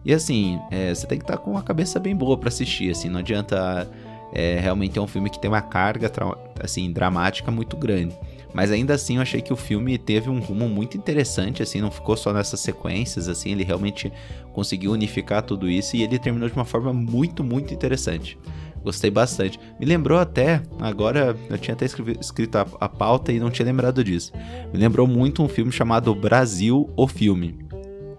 E 0.03 0.13
assim 0.13 0.59
é, 0.71 0.93
você 0.93 1.05
tem 1.05 1.17
que 1.17 1.23
estar 1.23 1.37
tá 1.37 1.43
com 1.43 1.57
a 1.57 1.61
cabeça 1.61 1.99
bem 1.99 2.15
boa 2.15 2.37
para 2.37 2.49
assistir 2.49 2.89
assim 2.89 3.09
não 3.09 3.19
adianta 3.19 3.89
é, 4.33 4.59
realmente 4.59 4.97
é 4.97 5.01
um 5.01 5.07
filme 5.07 5.29
que 5.29 5.39
tem 5.39 5.49
uma 5.49 5.61
carga 5.61 6.11
assim 6.59 6.91
dramática 6.91 7.51
muito 7.51 7.77
grande. 7.77 8.17
Mas 8.53 8.71
ainda 8.71 8.93
assim 8.93 9.15
eu 9.15 9.21
achei 9.21 9.41
que 9.41 9.51
o 9.51 9.55
filme 9.55 9.97
teve 9.97 10.29
um 10.29 10.39
rumo 10.39 10.69
muito 10.69 10.95
interessante, 10.95 11.63
assim, 11.63 11.81
não 11.81 11.89
ficou 11.89 12.15
só 12.15 12.31
nessas 12.31 12.59
sequências, 12.59 13.27
assim, 13.27 13.51
ele 13.51 13.63
realmente 13.63 14.13
conseguiu 14.53 14.91
unificar 14.91 15.43
tudo 15.43 15.69
isso 15.69 15.95
e 15.95 16.03
ele 16.03 16.17
terminou 16.19 16.47
de 16.47 16.55
uma 16.55 16.65
forma 16.65 16.93
muito, 16.93 17.43
muito 17.43 17.73
interessante. 17.73 18.37
Gostei 18.83 19.09
bastante. 19.09 19.59
Me 19.79 19.85
lembrou 19.85 20.19
até, 20.19 20.61
agora 20.79 21.35
eu 21.49 21.57
tinha 21.57 21.73
até 21.73 21.85
escrito 21.85 22.57
a, 22.57 22.67
a 22.79 22.89
pauta 22.89 23.31
e 23.31 23.39
não 23.39 23.49
tinha 23.49 23.65
lembrado 23.65 24.03
disso. 24.03 24.31
Me 24.73 24.79
lembrou 24.79 25.07
muito 25.07 25.41
um 25.41 25.47
filme 25.47 25.71
chamado 25.71 26.13
Brasil, 26.13 26.89
o 26.95 27.07
Filme 27.07 27.63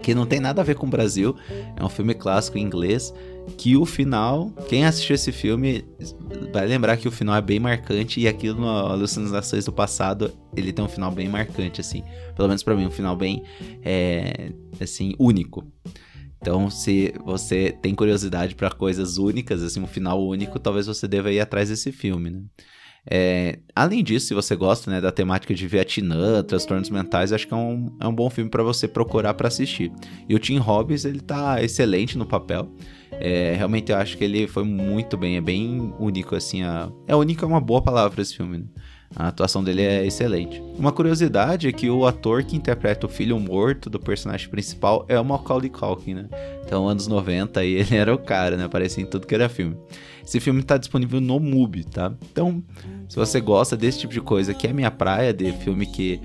que 0.05 0.15
não 0.15 0.27
tem 0.27 0.39
nada 0.39 0.61
a 0.61 0.65
ver 0.65 0.75
com 0.75 0.87
o 0.87 0.91
Brasil, 0.91 1.35
é 1.75 1.83
um 1.83 1.89
filme 1.89 2.13
clássico 2.13 2.59
em 2.59 2.61
inglês, 2.61 3.13
que 3.57 3.75
o 3.75 3.87
final, 3.87 4.51
quem 4.69 4.85
assistiu 4.85 5.15
esse 5.15 5.33
filme 5.33 5.83
vai 6.53 6.67
lembrar 6.67 6.99
que 6.99 7.09
o 7.09 7.11
final 7.11 7.35
é 7.35 7.41
bem 7.41 7.59
marcante 7.59 8.21
e 8.21 8.29
aquilo 8.29 8.61
no 8.61 8.69
Alucinações 8.69 9.65
do 9.65 9.73
Passado, 9.73 10.31
ele 10.55 10.75
tem 10.75 10.85
um 10.85 10.89
final 10.89 11.11
bem 11.11 11.27
marcante, 11.27 11.81
assim, 11.81 12.05
pelo 12.37 12.49
menos 12.49 12.63
para 12.63 12.77
mim, 12.77 12.85
um 12.85 12.91
final 12.91 13.17
bem, 13.17 13.43
é, 13.83 14.53
assim, 14.79 15.15
único. 15.19 15.65
Então, 16.45 16.69
se 16.69 17.15
você 17.25 17.75
tem 17.81 17.95
curiosidade 17.95 18.55
para 18.55 18.71
coisas 18.71 19.17
únicas, 19.17 19.63
assim, 19.63 19.81
um 19.81 19.87
final 19.87 20.23
único, 20.23 20.59
talvez 20.59 20.87
você 20.87 21.09
deva 21.09 21.33
ir 21.33 21.41
atrás 21.41 21.71
desse 21.71 21.91
filme, 21.91 22.29
né? 22.29 22.43
É, 23.11 23.61
além 23.75 24.05
disso, 24.05 24.27
se 24.27 24.35
você 24.35 24.55
gosta 24.55 24.91
né, 24.91 25.01
da 25.01 25.11
temática 25.11 25.55
de 25.55 25.67
Vietnã, 25.67 26.43
transtornos 26.43 26.91
mentais, 26.91 27.33
acho 27.33 27.49
que 27.49 27.55
é 27.55 27.57
um, 27.57 27.97
é 27.99 28.07
um 28.07 28.15
bom 28.15 28.29
filme 28.29 28.51
para 28.51 28.63
você 28.63 28.87
procurar 28.87 29.33
para 29.33 29.49
assistir. 29.49 29.91
E 30.29 30.35
o 30.35 30.39
Tim 30.39 30.59
Robbins, 30.59 31.07
ele 31.07 31.21
tá 31.21 31.63
excelente 31.63 32.19
no 32.19 32.27
papel. 32.27 32.71
É, 33.13 33.55
realmente 33.57 33.91
eu 33.91 33.97
acho 33.97 34.19
que 34.19 34.25
ele 34.25 34.47
foi 34.47 34.65
muito 34.65 35.17
bem, 35.17 35.39
é 35.39 35.41
bem 35.41 35.95
único, 35.99 36.37
assim. 36.37 36.63
A... 36.63 36.93
É 37.07 37.17
único 37.17 37.43
é 37.43 37.49
uma 37.49 37.61
boa 37.61 37.81
palavra 37.81 38.21
esse 38.21 38.37
filme, 38.37 38.59
né? 38.59 38.65
A 39.17 39.29
atuação 39.29 39.63
dele 39.63 39.83
é 39.83 40.05
excelente. 40.05 40.61
Uma 40.77 40.91
curiosidade 40.91 41.69
é 41.69 41.73
que 41.73 41.89
o 41.89 42.05
ator 42.05 42.43
que 42.43 42.57
interpreta 42.57 43.07
o 43.07 43.09
filho 43.09 43.39
morto 43.39 43.89
do 43.89 44.01
personagem 44.01 44.49
principal 44.49 45.05
é 45.09 45.19
o 45.19 45.25
Macaulay 45.25 45.71
Culkin, 45.71 46.15
né? 46.15 46.29
Então, 46.65 46.89
anos 46.89 47.07
90, 47.07 47.61
aí 47.61 47.75
ele 47.79 47.97
era 47.97 48.13
o 48.13 48.19
cara, 48.19 48.57
né? 48.57 48.65
Aparecia 48.65 49.03
em 49.03 49.07
tudo 49.07 49.27
que 49.27 49.35
era 49.35 49.49
filme. 49.49 49.77
Esse 50.25 50.41
filme 50.41 50.61
está 50.61 50.77
disponível 50.77 51.21
no 51.21 51.39
MUBI, 51.39 51.85
tá? 51.85 52.13
Então, 52.33 52.63
se 53.09 53.17
você 53.17 53.41
gosta 53.41 53.77
desse 53.77 54.01
tipo 54.01 54.13
de 54.13 54.21
coisa, 54.21 54.53
que 54.53 54.67
é 54.67 54.73
minha 54.73 54.91
praia, 54.91 55.33
de 55.33 55.53
filme 55.53 55.87
que 55.87 56.21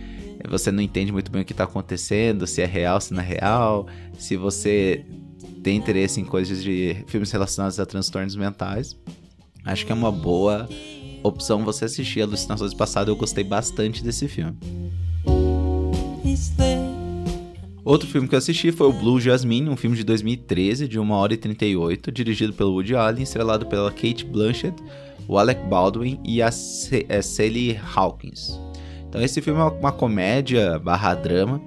você 0.47 0.71
não 0.71 0.81
entende 0.81 1.11
muito 1.11 1.29
bem 1.31 1.41
o 1.41 1.45
que 1.45 1.51
está 1.51 1.65
acontecendo, 1.65 2.47
se 2.47 2.61
é 2.61 2.65
real, 2.65 2.99
se 3.01 3.13
não 3.13 3.21
é 3.21 3.25
real, 3.25 3.87
se 4.17 4.35
você 4.37 5.05
tem 5.61 5.77
interesse 5.77 6.21
em 6.21 6.25
coisas 6.25 6.63
de 6.63 7.03
filmes 7.07 7.29
relacionados 7.31 7.79
a 7.79 7.85
transtornos 7.85 8.35
mentais, 8.35 8.97
acho 9.65 9.85
que 9.85 9.91
é 9.91 9.95
uma 9.95 10.11
boa 10.11 10.67
opção 11.23 11.63
você 11.63 11.85
assistir 11.85 12.21
Alucinações 12.21 12.73
Passadas. 12.73 13.09
Eu 13.09 13.15
gostei 13.15 13.43
bastante 13.43 14.03
desse 14.03 14.27
filme. 14.27 14.57
Outro 17.83 18.07
filme 18.07 18.27
que 18.27 18.35
eu 18.35 18.37
assisti 18.37 18.71
foi 18.71 18.87
o 18.87 18.93
Blue 18.93 19.19
Jasmine, 19.19 19.67
um 19.67 19.75
filme 19.75 19.97
de 19.97 20.03
2013, 20.03 20.87
de 20.87 20.99
1 20.99 21.11
hora 21.11 21.33
e 21.33 21.37
38, 21.37 22.11
dirigido 22.11 22.53
pelo 22.53 22.73
Woody 22.73 22.95
Allen, 22.95 23.23
estrelado 23.23 23.65
pela 23.65 23.89
Kate 23.89 24.25
Blanchett, 24.25 24.75
o 25.27 25.37
Alec 25.37 25.59
Baldwin 25.67 26.19
e 26.23 26.41
a, 26.41 26.49
a 26.49 27.21
Sally 27.21 27.79
Hawkins. 27.95 28.59
Então 29.07 29.19
esse 29.21 29.41
filme 29.41 29.59
é 29.59 29.63
uma 29.63 29.91
comédia 29.91 30.77
barra 30.77 31.15
drama, 31.15 31.59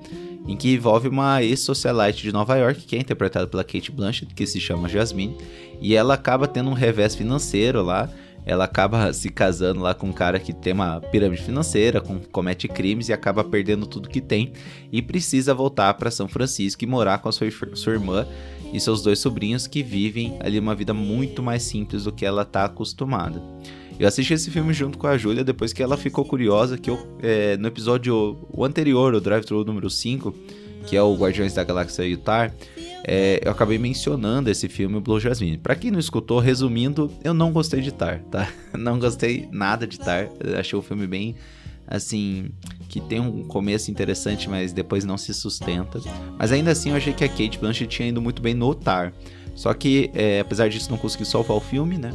em 0.47 0.57
que 0.57 0.75
envolve 0.75 1.09
uma 1.09 1.43
ex-socialite 1.43 2.23
de 2.23 2.33
Nova 2.33 2.57
York, 2.57 2.83
que 2.83 2.95
é 2.95 3.01
interpretada 3.01 3.47
pela 3.47 3.65
Kate 3.65 3.91
Blanchett, 3.91 4.33
que 4.35 4.47
se 4.47 4.61
chama 4.61 4.89
Jasmine, 4.89 5.37
e 5.81 5.95
ela 5.95 6.15
acaba 6.15 6.47
tendo 6.47 6.71
um 6.71 6.75
revés 6.75 7.15
financeiro 7.15 7.83
lá, 7.83 8.09
ela 8.45 8.65
acaba 8.65 9.13
se 9.13 9.29
casando 9.29 9.81
lá 9.81 9.95
com 9.95 10.09
um 10.09 10.13
cara 10.13 10.39
que 10.39 10.53
tem 10.53 10.73
uma 10.73 11.01
pirâmide 11.01 11.43
financeira, 11.43 12.01
com, 12.01 12.19
comete 12.19 12.69
crimes 12.69 13.09
e 13.09 13.13
acaba 13.13 13.45
perdendo 13.45 13.87
tudo 13.87 14.09
que 14.09 14.21
tem 14.21 14.53
e 14.91 15.01
precisa 15.01 15.55
voltar 15.55 15.95
para 15.95 16.11
São 16.11 16.29
Francisco 16.29 16.83
e 16.83 16.87
morar 16.87 17.19
com 17.19 17.29
a 17.29 17.33
sua, 17.33 17.49
sua 17.75 17.93
irmã 17.93 18.27
e 18.73 18.81
seus 18.81 19.03
dois 19.03 19.19
sobrinhos 19.19 19.67
que 19.67 19.83
vivem 19.83 20.37
ali 20.41 20.59
uma 20.59 20.75
vida 20.75 20.95
muito 20.95 21.43
mais 21.43 21.63
simples 21.63 22.05
do 22.05 22.13
que 22.13 22.25
ela 22.25 22.43
está 22.43 22.65
acostumada. 22.65 23.43
Eu 23.99 24.09
assisti 24.09 24.33
esse 24.33 24.51
filme 24.51 24.73
junto 24.73 24.99
com 24.99 25.07
a 25.07 25.17
Júlia 25.17 25.45
depois 25.45 25.73
que 25.73 25.83
ela 25.83 25.97
ficou 25.97 26.25
curiosa 26.25 26.79
que 26.79 26.91
eu, 26.91 26.99
é, 27.23 27.57
no 27.57 27.69
episódio 27.69 28.39
anterior, 28.59 29.15
o 29.15 29.21
Drive 29.21 29.45
Thru 29.45 29.65
número 29.65 29.89
5, 29.89 30.35
que 30.87 30.97
é 30.97 31.03
o 31.03 31.15
Guardiões 31.15 31.55
da 31.55 31.63
Galáxia 31.63 32.05
Utah, 32.05 32.53
é, 33.05 33.41
eu 33.45 33.51
acabei 33.51 33.79
mencionando 33.79 34.51
esse 34.51 34.69
filme, 34.69 35.01
Blue 35.01 35.19
Jasmine. 35.19 35.59
Pra 35.59 35.75
quem 35.75 35.91
não 35.91 35.99
escutou, 35.99 36.39
resumindo, 36.39 37.11
eu 37.25 37.35
não 37.35 37.53
gostei 37.53 37.81
de 37.81 37.93
Tar, 37.93 38.21
tá? 38.31 38.49
Não 38.79 38.99
gostei 38.99 39.49
nada 39.51 39.87
de 39.87 39.99
Tar. 39.99 40.29
Achei 40.59 40.79
o 40.79 40.83
filme 40.83 41.07
bem, 41.07 41.35
assim, 41.87 42.51
que 42.89 43.01
tem 43.01 43.21
um 43.21 43.45
começo 43.45 43.91
interessante, 43.91 44.49
mas 44.49 44.73
depois 44.73 45.05
não 45.05 45.19
se 45.19 45.35
sustenta. 45.35 46.01
Mas 46.39 46.53
ainda 46.53 46.71
assim, 46.71 46.91
eu 46.91 46.97
achei 46.97 47.13
que 47.13 47.25
a 47.25 47.29
Kate 47.29 47.59
Blanchett 47.59 47.89
tinha 47.95 48.09
ido 48.09 48.23
muito 48.23 48.41
bem 48.41 48.55
no 48.55 48.75
Tar. 48.75 49.13
Só 49.55 49.75
que, 49.75 50.11
é, 50.15 50.41
apesar 50.41 50.69
disso, 50.69 50.91
não 50.91 50.97
consegui 50.97 51.25
salvar 51.25 51.57
o 51.57 51.61
filme, 51.61 51.99
né? 51.99 52.13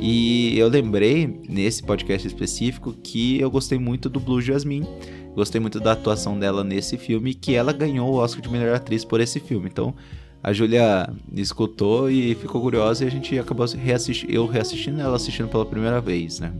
E 0.00 0.58
eu 0.58 0.66
lembrei, 0.68 1.42
nesse 1.48 1.82
podcast 1.82 2.26
específico, 2.26 2.92
que 2.92 3.38
eu 3.38 3.50
gostei 3.50 3.78
muito 3.78 4.08
do 4.08 4.18
Blue 4.18 4.40
Jasmine. 4.40 4.88
Gostei 5.34 5.60
muito 5.60 5.78
da 5.78 5.92
atuação 5.92 6.38
dela 6.38 6.64
nesse 6.64 6.96
filme, 6.96 7.34
que 7.34 7.54
ela 7.54 7.72
ganhou 7.72 8.10
o 8.10 8.16
Oscar 8.16 8.42
de 8.42 8.48
melhor 8.48 8.74
atriz 8.74 9.04
por 9.04 9.20
esse 9.20 9.38
filme. 9.38 9.68
Então, 9.70 9.94
a 10.42 10.52
Júlia 10.52 11.12
escutou 11.34 12.10
e 12.10 12.34
ficou 12.34 12.60
curiosa 12.60 13.04
e 13.04 13.06
a 13.06 13.10
gente 13.10 13.38
acabou 13.38 13.66
reassistindo, 13.66 14.32
eu 14.32 14.46
reassistindo 14.46 15.00
ela 15.00 15.16
assistindo 15.16 15.48
pela 15.48 15.66
primeira 15.66 16.00
vez, 16.00 16.40
né? 16.40 16.52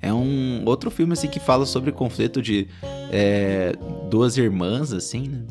É 0.00 0.12
um 0.12 0.62
outro 0.66 0.90
filme 0.90 1.14
assim 1.14 1.28
que 1.28 1.40
fala 1.40 1.66
sobre 1.66 1.90
conflito 1.90 2.40
de 2.40 2.68
é, 3.10 3.72
duas 4.10 4.36
irmãs 4.36 4.92
assim, 4.92 5.28
né? 5.28 5.46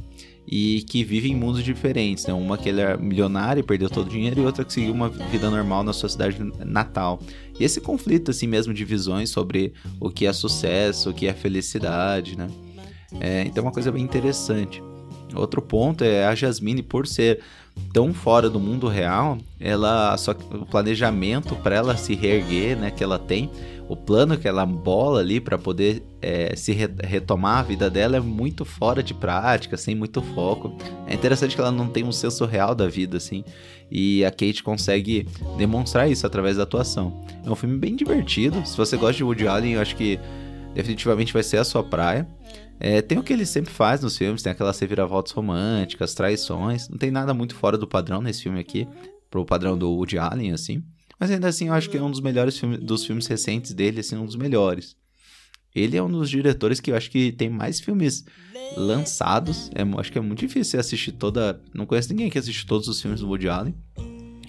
E 0.47 0.83
que 0.83 1.03
vivem 1.03 1.31
em 1.31 1.35
mundos 1.35 1.63
diferentes, 1.63 2.25
né? 2.25 2.33
Uma 2.33 2.57
que 2.57 2.69
é 2.69 2.95
milionária 2.95 3.61
e 3.61 3.63
perdeu 3.63 3.89
todo 3.89 4.05
o 4.05 4.09
dinheiro 4.09 4.41
e 4.41 4.45
outra 4.45 4.63
que 4.63 4.71
seguiu 4.71 4.93
uma 4.93 5.09
vida 5.09 5.49
normal 5.49 5.83
na 5.83 5.91
sua 5.91 6.07
cidade 6.07 6.37
natal. 6.63 7.19
E 7.59 7.63
esse 7.63 7.81
conflito 7.81 8.31
assim 8.31 8.47
mesmo 8.47 8.73
de 8.73 8.85
visões 8.85 9.29
sobre 9.29 9.73
o 9.99 10.09
que 10.09 10.25
é 10.25 10.31
sucesso, 10.31 11.09
o 11.09 11.13
que 11.13 11.27
é 11.27 11.33
felicidade, 11.33 12.37
né? 12.37 12.47
É, 13.19 13.41
então 13.41 13.63
é 13.63 13.67
uma 13.67 13.73
coisa 13.73 13.91
bem 13.91 14.03
interessante. 14.03 14.81
Outro 15.33 15.61
ponto 15.61 16.03
é 16.03 16.25
a 16.25 16.35
Jasmine, 16.35 16.83
por 16.83 17.07
ser 17.07 17.39
tão 17.91 18.13
fora 18.13 18.49
do 18.49 18.59
mundo 18.59 18.87
real, 18.87 19.37
ela 19.59 20.15
só 20.17 20.31
o 20.31 20.65
planejamento 20.65 21.55
para 21.55 21.75
ela 21.75 21.97
se 21.97 22.13
reerguer, 22.13 22.77
né, 22.77 22.91
que 22.91 23.03
ela 23.03 23.17
tem, 23.17 23.49
o 23.87 23.95
plano 23.95 24.37
que 24.37 24.47
ela 24.47 24.65
bola 24.65 25.19
ali 25.19 25.39
para 25.39 25.57
poder 25.57 26.03
é, 26.21 26.55
se 26.55 26.71
re 26.71 26.87
retomar 27.03 27.59
a 27.59 27.63
vida 27.63 27.89
dela 27.89 28.17
é 28.17 28.19
muito 28.19 28.63
fora 28.63 29.03
de 29.03 29.13
prática, 29.13 29.75
sem 29.75 29.93
muito 29.93 30.21
foco. 30.21 30.75
É 31.05 31.13
interessante 31.13 31.55
que 31.55 31.61
ela 31.61 31.71
não 31.71 31.87
tem 31.87 32.03
um 32.03 32.11
senso 32.11 32.45
real 32.45 32.73
da 32.73 32.87
vida, 32.87 33.17
assim, 33.17 33.43
e 33.91 34.23
a 34.23 34.31
Kate 34.31 34.63
consegue 34.63 35.27
demonstrar 35.57 36.09
isso 36.09 36.25
através 36.25 36.57
da 36.57 36.63
atuação. 36.63 37.23
É 37.45 37.49
um 37.49 37.55
filme 37.55 37.77
bem 37.77 37.95
divertido. 37.95 38.65
Se 38.65 38.77
você 38.77 38.95
gosta 38.95 39.17
de 39.17 39.23
Woody 39.23 39.47
Allen, 39.47 39.73
eu 39.73 39.81
acho 39.81 39.95
que 39.95 40.19
definitivamente 40.73 41.33
vai 41.33 41.43
ser 41.43 41.57
a 41.57 41.63
sua 41.63 41.83
praia. 41.83 42.27
É, 42.79 43.01
tem 43.01 43.17
o 43.17 43.23
que 43.23 43.31
ele 43.31 43.45
sempre 43.45 43.71
faz 43.71 44.01
nos 44.01 44.17
filmes, 44.17 44.41
tem 44.41 44.51
aquelas 44.51 44.77
reviravoltas 44.79 45.31
românticas, 45.31 46.13
traições. 46.13 46.89
Não 46.89 46.97
tem 46.97 47.11
nada 47.11 47.33
muito 47.33 47.55
fora 47.55 47.77
do 47.77 47.87
padrão 47.87 48.21
nesse 48.21 48.43
filme 48.43 48.59
aqui, 48.59 48.87
pro 49.29 49.45
padrão 49.45 49.77
do 49.77 49.89
Woody 49.89 50.17
Allen, 50.17 50.51
assim. 50.51 50.83
Mas 51.19 51.31
ainda 51.31 51.47
assim, 51.47 51.67
eu 51.67 51.73
acho 51.73 51.89
que 51.89 51.97
é 51.97 52.01
um 52.01 52.11
dos 52.11 52.19
melhores 52.19 52.57
filmes, 52.57 52.79
dos 52.79 53.05
filmes 53.05 53.27
recentes 53.27 53.73
dele, 53.73 53.99
assim, 54.01 54.17
um 54.17 54.25
dos 54.25 54.35
melhores. 54.35 54.95
Ele 55.73 55.97
é 55.97 56.03
um 56.03 56.09
dos 56.09 56.29
diretores 56.29 56.79
que 56.79 56.91
eu 56.91 56.95
acho 56.95 57.09
que 57.09 57.31
tem 57.31 57.49
mais 57.49 57.79
filmes 57.79 58.25
lançados. 58.75 59.71
É, 59.73 59.81
acho 59.99 60.11
que 60.11 60.17
é 60.17 60.21
muito 60.21 60.39
difícil 60.39 60.79
assistir 60.79 61.13
toda. 61.13 61.59
Não 61.73 61.85
conheço 61.85 62.09
ninguém 62.09 62.29
que 62.29 62.37
assiste 62.37 62.65
todos 62.65 62.87
os 62.87 63.01
filmes 63.01 63.21
do 63.21 63.27
Woody 63.27 63.49
Allen. 63.49 63.75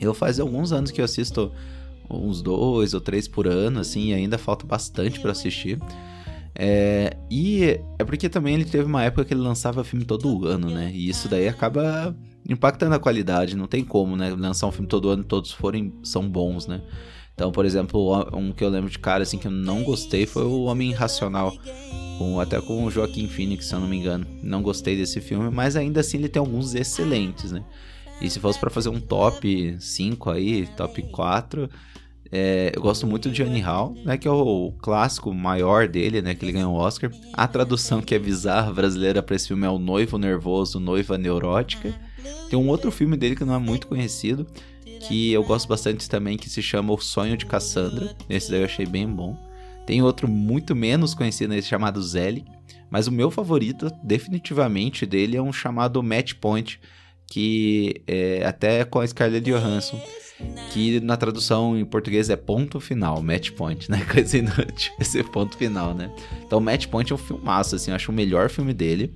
Eu 0.00 0.12
faz 0.12 0.38
alguns 0.40 0.72
anos 0.72 0.90
que 0.90 1.00
eu 1.00 1.04
assisto 1.04 1.52
uns 2.10 2.42
dois 2.42 2.92
ou 2.92 3.00
três 3.00 3.26
por 3.26 3.46
ano, 3.46 3.80
assim, 3.80 4.10
e 4.10 4.14
ainda 4.14 4.36
falta 4.36 4.66
bastante 4.66 5.20
para 5.20 5.32
assistir. 5.32 5.78
É, 6.56 7.16
e 7.30 7.80
é 7.99 8.04
porque 8.04 8.28
também 8.28 8.54
ele 8.54 8.64
teve 8.64 8.84
uma 8.84 9.02
época 9.02 9.25
que 9.25 9.34
ele 9.34 9.40
lançava 9.40 9.82
filme 9.82 10.04
todo 10.04 10.46
ano, 10.46 10.70
né? 10.70 10.90
E 10.94 11.08
isso 11.08 11.28
daí 11.28 11.49
acaba 11.49 12.14
impactando 12.49 12.94
a 12.94 12.99
qualidade, 12.99 13.56
não 13.56 13.66
tem 13.66 13.84
como, 13.84 14.16
né? 14.16 14.34
Lançar 14.34 14.66
um 14.68 14.73
filme 14.73 14.87
todo 14.87 15.08
ano 15.08 15.25
todos 15.25 15.50
forem 15.50 15.92
são 16.02 16.28
bons, 16.28 16.66
né? 16.66 16.80
Então, 17.34 17.50
por 17.50 17.64
exemplo, 17.64 18.28
um 18.32 18.52
que 18.52 18.62
eu 18.62 18.68
lembro 18.68 18.88
de 18.88 18.99
cara 18.99 19.25
assim 19.25 19.38
que 19.38 19.49
eu 19.49 19.50
não 19.50 19.82
gostei 19.82 20.25
foi 20.25 20.44
o 20.44 20.64
Homem 20.64 20.92
Racional. 20.92 21.52
Com, 22.16 22.38
até 22.38 22.61
com 22.61 22.84
o 22.84 22.90
Joaquim 22.92 23.26
Phoenix, 23.26 23.66
se 23.66 23.75
eu 23.75 23.80
não 23.80 23.88
me 23.88 23.96
engano. 23.96 24.25
Não 24.40 24.62
gostei 24.62 24.96
desse 24.96 25.20
filme, 25.20 25.50
mas 25.50 25.75
ainda 25.75 25.99
assim 25.99 26.18
ele 26.18 26.28
tem 26.28 26.38
alguns 26.38 26.76
excelentes, 26.76 27.50
né? 27.50 27.64
E 28.20 28.30
se 28.30 28.38
fosse 28.38 28.58
para 28.61 28.70
fazer 28.70 28.88
um 28.88 29.00
top 29.00 29.76
5 29.80 30.30
aí, 30.30 30.68
top 30.76 31.02
4, 31.11 31.68
é, 32.36 32.72
eu 32.74 32.82
gosto 32.82 33.06
muito 33.06 33.30
de 33.30 33.44
Johnny 33.44 33.60
Hall, 33.60 33.94
né, 34.04 34.18
que 34.18 34.26
é 34.26 34.30
o, 34.30 34.72
clássico 34.82 35.32
maior 35.32 35.86
dele, 35.86 36.20
né, 36.20 36.34
que 36.34 36.44
ele 36.44 36.50
ganhou 36.50 36.74
o 36.74 36.76
Oscar. 36.76 37.08
A 37.32 37.46
tradução 37.46 38.02
que 38.02 38.12
é 38.12 38.18
bizarra 38.18 38.72
brasileira 38.72 39.22
para 39.22 39.36
esse 39.36 39.46
filme 39.46 39.64
é 39.64 39.70
O 39.70 39.78
Noivo 39.78 40.18
Nervoso, 40.18 40.80
Noiva 40.80 41.16
Neurótica. 41.16 41.94
Tem 42.50 42.58
um 42.58 42.66
outro 42.66 42.90
filme 42.90 43.16
dele 43.16 43.36
que 43.36 43.44
não 43.44 43.54
é 43.54 43.58
muito 43.58 43.86
conhecido, 43.86 44.48
que 45.06 45.32
eu 45.32 45.44
gosto 45.44 45.68
bastante 45.68 46.10
também, 46.10 46.36
que 46.36 46.50
se 46.50 46.60
chama 46.60 46.92
O 46.92 46.98
Sonho 46.98 47.36
de 47.36 47.46
Cassandra. 47.46 48.16
Esse 48.28 48.50
daí 48.50 48.62
eu 48.62 48.64
achei 48.64 48.84
bem 48.84 49.06
bom. 49.06 49.38
Tem 49.86 50.02
outro 50.02 50.26
muito 50.26 50.74
menos 50.74 51.14
conhecido 51.14 51.54
esse 51.54 51.68
chamado 51.68 52.02
Zelly, 52.02 52.44
mas 52.90 53.06
o 53.06 53.12
meu 53.12 53.30
favorito 53.30 53.88
definitivamente 54.02 55.06
dele 55.06 55.36
é 55.36 55.42
um 55.42 55.52
chamado 55.52 56.02
Match 56.02 56.34
Point, 56.34 56.80
que 57.30 58.02
é 58.08 58.44
até 58.44 58.84
com 58.84 58.98
a 58.98 59.06
Scarlett 59.06 59.48
Johansson 59.48 60.00
que 60.72 61.00
na 61.00 61.16
tradução 61.16 61.78
em 61.78 61.84
português 61.84 62.30
é 62.30 62.36
ponto 62.36 62.80
final, 62.80 63.22
match 63.22 63.50
point, 63.52 63.90
né? 63.90 64.04
Coisa 64.10 64.38
inútil, 64.38 64.92
esse 65.00 65.22
ponto 65.22 65.56
final, 65.56 65.94
né? 65.94 66.10
Então, 66.44 66.60
Match 66.60 66.86
Point 66.86 67.10
é 67.10 67.14
um 67.14 67.18
filmaço, 67.18 67.74
assim, 67.76 67.90
eu 67.90 67.96
acho 67.96 68.10
o 68.12 68.14
melhor 68.14 68.48
filme 68.48 68.72
dele. 68.72 69.12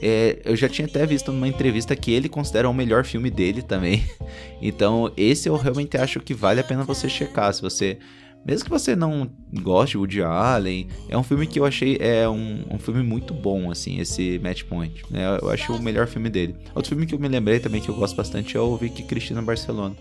É, 0.00 0.40
eu 0.44 0.54
já 0.56 0.68
tinha 0.68 0.86
até 0.86 1.06
visto 1.06 1.32
numa 1.32 1.48
entrevista 1.48 1.96
que 1.96 2.12
ele 2.12 2.28
considera 2.28 2.68
o 2.68 2.74
melhor 2.74 3.04
filme 3.04 3.30
dele 3.30 3.62
também. 3.62 4.04
Então, 4.62 5.12
esse 5.14 5.46
eu 5.46 5.56
realmente 5.56 5.94
acho 5.98 6.20
que 6.20 6.32
vale 6.32 6.58
a 6.58 6.64
pena 6.64 6.84
você 6.84 7.06
checar. 7.06 7.52
Se 7.52 7.60
você. 7.60 7.98
Mesmo 8.46 8.64
que 8.64 8.70
você 8.70 8.94
não 8.94 9.30
goste 9.62 9.92
de 9.92 9.98
Woody 9.98 10.22
Allen, 10.22 10.88
é 11.08 11.16
um 11.16 11.22
filme 11.22 11.46
que 11.46 11.58
eu 11.58 11.64
achei 11.64 11.96
é 12.00 12.28
um, 12.28 12.64
um 12.70 12.78
filme 12.78 13.02
muito 13.02 13.32
bom, 13.32 13.70
assim, 13.70 13.98
esse 13.98 14.38
Match 14.40 14.64
Point. 14.64 15.02
Né? 15.10 15.38
Eu 15.40 15.50
acho 15.50 15.72
o 15.72 15.82
melhor 15.82 16.06
filme 16.06 16.28
dele. 16.28 16.54
Outro 16.74 16.90
filme 16.90 17.06
que 17.06 17.14
eu 17.14 17.18
me 17.18 17.28
lembrei 17.28 17.58
também 17.58 17.80
que 17.80 17.88
eu 17.88 17.94
gosto 17.94 18.14
bastante 18.14 18.56
é 18.56 18.60
o 18.60 18.76
Vicky 18.76 19.02
Cristina 19.04 19.40
Barcelona 19.40 19.96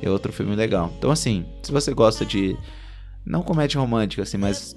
é 0.00 0.10
outro 0.10 0.32
filme 0.32 0.54
legal. 0.54 0.92
Então, 0.98 1.10
assim, 1.10 1.44
se 1.62 1.72
você 1.72 1.92
gosta 1.94 2.24
de. 2.24 2.56
Não 3.24 3.42
comédia 3.42 3.80
romântica, 3.80 4.22
assim, 4.22 4.36
mas 4.36 4.76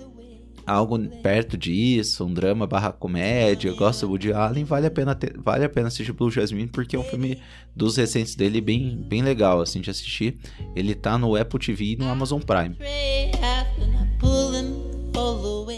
algo 0.65 0.97
perto 1.21 1.57
disso, 1.57 2.25
um 2.25 2.33
drama 2.33 2.65
barra 2.65 2.91
comédia, 2.91 3.73
gosta 3.73 4.05
do 4.05 4.11
Woody 4.11 4.33
Allen, 4.33 4.63
vale 4.63 4.87
a 4.87 4.91
pena 4.91 5.13
ter, 5.13 5.37
vale 5.37 5.65
a 5.65 5.69
pena 5.69 5.87
assistir 5.87 6.11
Blue 6.11 6.31
Jasmine 6.31 6.67
porque 6.67 6.95
é 6.95 6.99
um 6.99 7.03
filme 7.03 7.39
dos 7.75 7.97
recentes 7.97 8.35
dele 8.35 8.61
bem, 8.61 8.95
bem 9.07 9.21
legal 9.21 9.61
assim 9.61 9.81
de 9.81 9.89
assistir. 9.89 10.37
Ele 10.75 10.95
tá 10.95 11.17
no 11.17 11.35
Apple 11.35 11.59
TV 11.59 11.85
e 11.85 11.95
no 11.95 12.09
Amazon 12.09 12.41
Prime. 12.41 12.75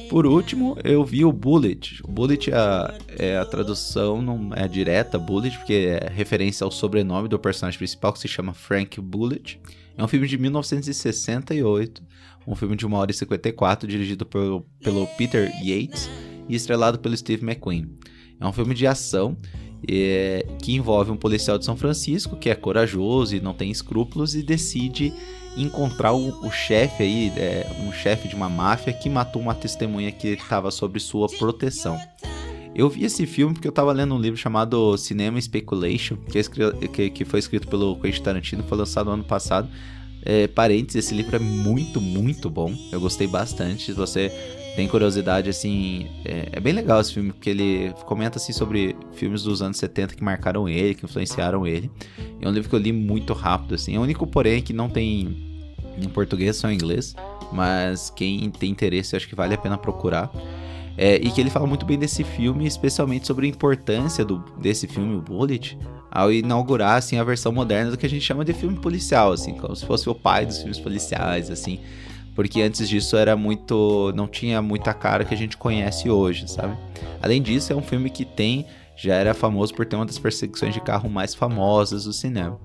Por 0.09 0.25
último, 0.25 0.77
eu 0.83 1.03
vi 1.03 1.25
o 1.25 1.31
Bullet. 1.31 2.01
O 2.03 2.11
Bullet, 2.11 2.49
é 2.49 2.55
a, 2.55 2.97
é 3.09 3.37
a 3.37 3.45
tradução 3.45 4.21
não 4.21 4.53
é 4.53 4.67
direta, 4.67 5.19
Bullet, 5.19 5.57
porque 5.57 5.99
é 6.01 6.09
referência 6.09 6.63
ao 6.63 6.71
sobrenome 6.71 7.27
do 7.27 7.37
personagem 7.37 7.77
principal, 7.77 8.13
que 8.13 8.19
se 8.19 8.27
chama 8.27 8.53
Frank 8.53 8.99
Bullet. 9.01 9.59
É 9.97 10.03
um 10.03 10.07
filme 10.07 10.27
de 10.27 10.37
1968, 10.37 12.03
um 12.47 12.55
filme 12.55 12.75
de 12.75 12.87
1 12.87 12.93
hora 12.93 13.11
e 13.11 13.13
54, 13.13 13.87
dirigido 13.87 14.25
pelo, 14.25 14.65
pelo 14.81 15.05
Peter 15.17 15.51
Yates 15.61 16.09
e 16.47 16.55
estrelado 16.55 16.97
pelo 16.97 17.15
Steve 17.17 17.43
McQueen. 17.43 17.89
É 18.39 18.47
um 18.47 18.53
filme 18.53 18.73
de 18.73 18.87
ação 18.87 19.35
é, 19.87 20.45
que 20.61 20.73
envolve 20.73 21.11
um 21.11 21.17
policial 21.17 21.57
de 21.57 21.65
São 21.65 21.75
Francisco 21.75 22.37
que 22.37 22.49
é 22.49 22.55
corajoso 22.55 23.35
e 23.35 23.41
não 23.41 23.53
tem 23.53 23.69
escrúpulos 23.69 24.33
e 24.33 24.41
decide 24.41 25.13
encontrar 25.57 26.13
o, 26.13 26.45
o 26.45 26.51
chefe 26.51 27.03
aí, 27.03 27.33
é, 27.35 27.67
um 27.85 27.91
chefe 27.91 28.27
de 28.27 28.35
uma 28.35 28.47
máfia 28.47 28.93
que 28.93 29.09
matou 29.09 29.41
uma 29.41 29.55
testemunha 29.55 30.11
que 30.11 30.29
estava 30.29 30.71
sob 30.71 30.99
sua 30.99 31.27
proteção. 31.27 31.99
Eu 32.75 32.87
vi 32.89 33.05
esse 33.05 33.25
filme 33.25 33.55
porque 33.55 33.67
eu 33.67 33.71
tava 33.71 33.91
lendo 33.91 34.13
um 34.13 34.19
livro 34.19 34.37
chamado 34.37 34.95
Cinema 34.97 35.41
Speculation, 35.41 36.15
que, 36.15 36.37
é 36.37 36.41
escrito, 36.41 36.77
que, 36.89 37.09
que 37.09 37.25
foi 37.25 37.39
escrito 37.39 37.67
pelo 37.67 37.99
Quentin 37.99 38.21
Tarantino, 38.21 38.63
foi 38.63 38.77
lançado 38.77 39.09
ano 39.09 39.23
passado. 39.23 39.67
É, 40.23 40.47
parênteses, 40.47 41.05
esse 41.05 41.15
livro 41.15 41.35
é 41.35 41.39
muito, 41.39 42.01
muito 42.01 42.49
bom. 42.49 42.73
Eu 42.91 42.99
gostei 42.99 43.27
bastante. 43.27 43.85
Se 43.85 43.93
você 43.93 44.31
tem 44.75 44.87
curiosidade, 44.87 45.49
assim, 45.49 46.07
é, 46.23 46.49
é, 46.51 46.59
bem 46.59 46.71
legal 46.71 47.01
esse 47.01 47.13
filme, 47.13 47.31
porque 47.31 47.49
ele 47.49 47.91
comenta, 48.05 48.37
assim, 48.37 48.53
sobre 48.53 48.95
filmes 49.13 49.41
dos 49.41 49.61
anos 49.61 49.77
70 49.77 50.15
que 50.15 50.23
marcaram 50.23 50.69
ele, 50.69 50.93
que 50.93 51.03
influenciaram 51.03 51.65
ele. 51.65 51.89
É 52.39 52.47
um 52.47 52.51
livro 52.51 52.69
que 52.69 52.75
eu 52.75 52.79
li 52.79 52.91
muito 52.91 53.33
rápido, 53.33 53.75
assim. 53.75 53.95
É 53.95 53.99
o 53.99 54.03
único, 54.03 54.27
porém, 54.27 54.61
que 54.61 54.73
não 54.73 54.89
tem 54.89 55.35
em 55.97 56.09
português, 56.09 56.57
só 56.57 56.69
em 56.69 56.75
inglês. 56.75 57.15
Mas 57.51 58.11
quem 58.15 58.49
tem 58.51 58.69
interesse, 58.69 59.15
acho 59.15 59.27
que 59.27 59.35
vale 59.35 59.55
a 59.55 59.57
pena 59.57 59.77
procurar. 59.77 60.31
É, 60.97 61.15
e 61.15 61.31
que 61.31 61.39
ele 61.39 61.49
fala 61.49 61.67
muito 61.67 61.85
bem 61.85 61.97
desse 61.97 62.23
filme, 62.23 62.65
especialmente 62.65 63.27
sobre 63.27 63.45
a 63.45 63.49
importância 63.49 64.25
do, 64.25 64.43
desse 64.59 64.87
filme, 64.87 65.15
o 65.15 65.21
Bullet, 65.21 65.77
ao 66.11 66.31
inaugurar 66.31 66.97
assim 66.97 67.17
a 67.17 67.23
versão 67.23 67.51
moderna 67.51 67.91
do 67.91 67.97
que 67.97 68.05
a 68.05 68.09
gente 68.09 68.23
chama 68.23 68.45
de 68.45 68.53
filme 68.53 68.77
policial, 68.79 69.31
assim, 69.31 69.53
como 69.55 69.75
se 69.75 69.85
fosse 69.85 70.09
o 70.09 70.15
pai 70.15 70.45
dos 70.45 70.57
filmes 70.57 70.79
policiais, 70.79 71.49
assim, 71.49 71.79
porque 72.35 72.61
antes 72.61 72.87
disso 72.87 73.17
era 73.17 73.35
muito, 73.35 74.11
não 74.15 74.27
tinha 74.27 74.61
muita 74.61 74.93
cara 74.93 75.25
que 75.25 75.33
a 75.33 75.37
gente 75.37 75.57
conhece 75.57 76.09
hoje, 76.09 76.47
sabe? 76.47 76.77
Além 77.21 77.41
disso, 77.41 77.73
é 77.73 77.75
um 77.75 77.81
filme 77.81 78.09
que 78.09 78.25
tem 78.25 78.65
já 78.95 79.13
era 79.13 79.33
famoso 79.33 79.73
por 79.75 79.85
ter 79.85 79.95
uma 79.95 80.05
das 80.05 80.17
perseguições 80.17 80.73
de 80.73 80.81
carro 80.81 81.07
mais 81.07 81.35
famosas 81.35 82.05
do 82.05 82.13
cinema. 82.13 82.59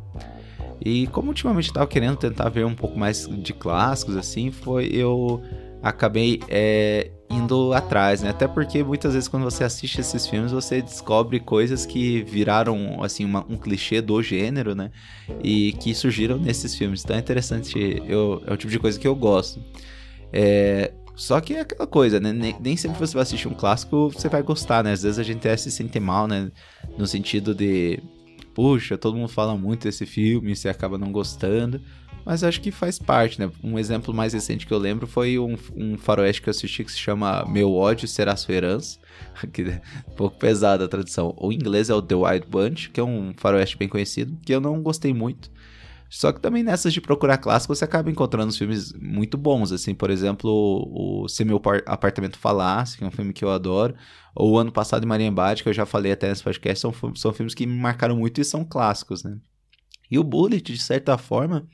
E 0.85 1.07
como 1.09 1.29
ultimamente 1.29 1.69
eu 1.69 1.75
tava 1.75 1.87
querendo 1.87 2.17
tentar 2.17 2.49
ver 2.49 2.65
um 2.65 2.75
pouco 2.75 2.99
mais 2.99 3.29
de 3.29 3.53
clássicos, 3.53 4.17
assim, 4.17 4.51
foi 4.51 4.87
eu 4.87 5.43
acabei 5.83 6.41
é, 6.49 7.11
indo 7.33 7.73
atrás, 7.73 8.23
né? 8.23 8.31
Até 8.31 8.47
porque 8.47 8.85
muitas 8.85 9.15
vezes 9.15 9.29
quando 9.29 9.45
você 9.45 9.65
assiste 9.65 10.01
esses 10.01 10.27
filmes, 10.27 10.53
você 10.53 10.83
descobre 10.83 11.41
coisas 11.41 11.87
que 11.87 12.23
viraram, 12.23 13.03
assim, 13.03 13.25
uma, 13.25 13.45
um 13.49 13.57
clichê 13.57 14.01
do 14.01 14.23
gênero, 14.23 14.75
né? 14.75 14.91
E 15.43 15.73
que 15.73 15.95
surgiram 15.95 16.39
nesses 16.39 16.75
filmes. 16.77 17.03
Então 17.03 17.17
é 17.17 17.19
interessante, 17.19 18.03
eu, 18.07 18.43
é 18.47 18.53
o 18.53 18.57
tipo 18.57 18.71
de 18.71 18.79
coisa 18.79 18.99
que 18.99 19.09
eu 19.09 19.15
gosto. 19.15 19.61
É, 20.33 20.93
só 21.15 21.41
que 21.41 21.55
é 21.55 21.61
aquela 21.61 21.87
coisa, 21.87 22.21
né? 22.21 22.33
Nem, 22.33 22.57
nem, 22.61 22.77
sempre 22.77 22.99
você 22.99 23.15
vai 23.15 23.23
assistir 23.23 23.49
um 23.49 23.55
clássico, 23.55 24.11
você 24.11 24.29
vai 24.29 24.43
gostar, 24.43 24.83
né? 24.85 24.93
Às 24.93 25.03
vezes 25.03 25.19
a 25.19 25.23
gente 25.23 25.39
até 25.39 25.57
se 25.57 25.71
sente 25.71 25.99
mal, 26.01 26.27
né? 26.27 26.51
No 26.99 27.07
sentido 27.07 27.55
de, 27.55 28.03
puxa, 28.55 28.99
todo 28.99 29.17
mundo 29.17 29.29
fala 29.29 29.57
muito 29.57 29.85
desse 29.85 30.07
filme, 30.07 30.55
você 30.55 30.69
acaba 30.69 30.99
não 30.99 31.13
gostando. 31.13 31.81
Mas 32.25 32.45
acho 32.45 32.61
que 32.61 32.71
faz 32.71 32.99
parte, 32.99 33.41
né? 33.41 33.51
Um 33.63 33.79
exemplo 33.79 34.15
mais 34.15 34.33
recente 34.33 34.67
que 34.67 34.73
eu 34.73 34.79
lembro 34.79 35.07
foi 35.07 35.39
um, 35.39 35.57
um 35.77 35.99
faroeste 35.99 36.41
que 36.41 36.49
eu 36.49 36.53
assisti 36.53 36.85
que 36.85 36.93
se 36.93 36.99
chama 36.99 37.45
Meu 37.49 37.75
ódio 37.75 38.07
será 38.07 38.37
sua 38.37 38.55
herança. 38.55 38.99
que 39.53 39.63
é 39.63 39.83
um 40.09 40.15
pouco 40.15 40.39
pesada 40.39 40.85
a 40.85 40.89
tradução. 40.89 41.35
O 41.39 41.53
inglês 41.53 41.91
é 41.91 41.95
o 41.95 42.03
The 42.03 42.15
Wild 42.15 42.47
Bunch, 42.47 42.91
que 42.91 43.01
é 43.01 43.05
um 43.05 43.33
faroeste 43.37 43.77
bem 43.77 43.89
conhecido, 43.89 44.37
que 44.45 44.55
eu 44.55 44.61
não 44.61 44.83
gostei 44.83 45.13
muito. 45.13 45.51
Só 46.09 46.31
que 46.31 46.41
também 46.41 46.63
nessas 46.63 46.93
de 46.93 47.01
procurar 47.01 47.39
clássico 47.39 47.75
você 47.75 47.87
acaba 47.87 48.11
encontrando 48.11 48.53
filmes 48.53 48.93
muito 48.93 49.39
bons, 49.39 49.73
assim, 49.73 49.95
por 49.95 50.11
exemplo, 50.11 50.51
o 50.93 51.27
Se 51.27 51.43
Meu 51.43 51.61
Apartamento 51.87 52.39
Falasse, 52.39 52.99
que 52.99 53.05
é 53.05 53.07
um 53.07 53.11
filme 53.11 53.33
que 53.33 53.43
eu 53.43 53.51
adoro, 53.51 53.95
ou 54.35 54.53
o 54.53 54.59
Ano 54.59 54.71
Passado 54.71 55.05
em 55.05 55.09
Mariembade, 55.09 55.63
que 55.63 55.71
eu 55.71 55.73
já 55.73 55.87
falei 55.87 56.13
até 56.13 56.29
nesse 56.29 56.43
podcast, 56.43 56.81
são, 56.81 56.95
são 57.15 57.33
filmes 57.33 57.55
que 57.55 57.67
me 57.67 57.81
marcaram 57.81 58.15
muito 58.15 58.43
e 58.43 58.45
são 58.45 58.63
clássicos, 58.63 59.25
né? 59.25 59.39
E 60.11 60.19
o 60.19 60.25
Bullet, 60.25 60.71
de 60.71 60.83
certa 60.83 61.17
forma, 61.17 61.67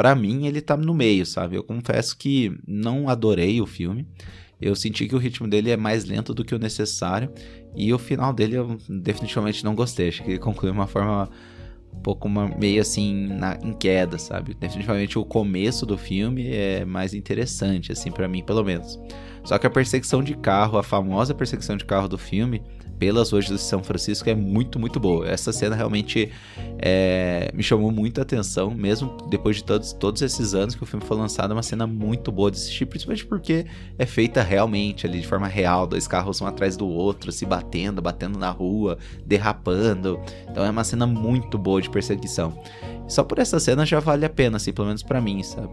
para 0.00 0.14
mim 0.14 0.46
ele 0.46 0.62
tá 0.62 0.78
no 0.78 0.94
meio, 0.94 1.26
sabe? 1.26 1.56
Eu 1.56 1.62
confesso 1.62 2.16
que 2.16 2.58
não 2.66 3.06
adorei 3.06 3.60
o 3.60 3.66
filme. 3.66 4.08
Eu 4.58 4.74
senti 4.74 5.06
que 5.06 5.14
o 5.14 5.18
ritmo 5.18 5.46
dele 5.46 5.70
é 5.70 5.76
mais 5.76 6.06
lento 6.06 6.32
do 6.32 6.42
que 6.42 6.54
o 6.54 6.58
necessário 6.58 7.30
e 7.76 7.92
o 7.92 7.98
final 7.98 8.32
dele 8.32 8.56
eu 8.56 8.78
definitivamente 8.88 9.62
não 9.62 9.74
gostei. 9.74 10.08
Acho 10.08 10.22
que 10.24 10.30
ele 10.30 10.38
concluiu 10.38 10.72
de 10.72 10.78
uma 10.78 10.86
forma 10.86 11.28
um 11.92 12.00
pouco 12.00 12.26
uma, 12.26 12.48
meio 12.48 12.80
assim 12.80 13.26
na, 13.26 13.58
em 13.62 13.74
queda, 13.74 14.16
sabe? 14.16 14.54
Definitivamente 14.54 15.18
o 15.18 15.24
começo 15.24 15.84
do 15.84 15.98
filme 15.98 16.48
é 16.48 16.82
mais 16.82 17.12
interessante, 17.12 17.92
assim, 17.92 18.10
para 18.10 18.26
mim, 18.26 18.42
pelo 18.42 18.64
menos. 18.64 18.98
Só 19.44 19.58
que 19.58 19.66
a 19.66 19.70
perseguição 19.70 20.22
de 20.22 20.34
carro, 20.34 20.78
a 20.78 20.82
famosa 20.82 21.34
perseguição 21.34 21.76
de 21.76 21.84
carro 21.84 22.08
do 22.08 22.16
filme, 22.16 22.62
pelas 23.00 23.32
ruas 23.32 23.46
de 23.46 23.58
São 23.58 23.82
Francisco 23.82 24.28
é 24.28 24.34
muito, 24.34 24.78
muito 24.78 25.00
boa. 25.00 25.26
Essa 25.26 25.54
cena 25.54 25.74
realmente 25.74 26.30
é, 26.78 27.50
me 27.54 27.62
chamou 27.62 27.90
muita 27.90 28.20
atenção, 28.20 28.70
mesmo 28.72 29.16
depois 29.30 29.56
de 29.56 29.64
todos, 29.64 29.94
todos 29.94 30.20
esses 30.20 30.54
anos 30.54 30.74
que 30.74 30.82
o 30.82 30.86
filme 30.86 31.04
foi 31.06 31.16
lançado, 31.16 31.52
é 31.52 31.56
uma 31.56 31.62
cena 31.62 31.86
muito 31.86 32.30
boa 32.30 32.50
de 32.50 32.58
assistir, 32.58 32.84
principalmente 32.84 33.24
porque 33.24 33.64
é 33.98 34.04
feita 34.04 34.42
realmente 34.42 35.06
ali, 35.06 35.18
de 35.18 35.26
forma 35.26 35.48
real, 35.48 35.86
dois 35.86 36.06
carros 36.06 36.42
um 36.42 36.46
atrás 36.46 36.76
do 36.76 36.86
outro, 36.86 37.32
se 37.32 37.46
batendo, 37.46 38.02
batendo 38.02 38.38
na 38.38 38.50
rua, 38.50 38.98
derrapando. 39.24 40.20
Então 40.50 40.62
é 40.62 40.68
uma 40.68 40.84
cena 40.84 41.06
muito 41.06 41.56
boa 41.56 41.80
de 41.80 41.88
perseguição. 41.88 42.52
Só 43.08 43.24
por 43.24 43.38
essa 43.38 43.58
cena 43.58 43.86
já 43.86 43.98
vale 43.98 44.26
a 44.26 44.30
pena, 44.30 44.58
assim, 44.58 44.74
pelo 44.74 44.88
menos 44.88 45.02
para 45.02 45.22
mim, 45.22 45.42
sabe? 45.42 45.70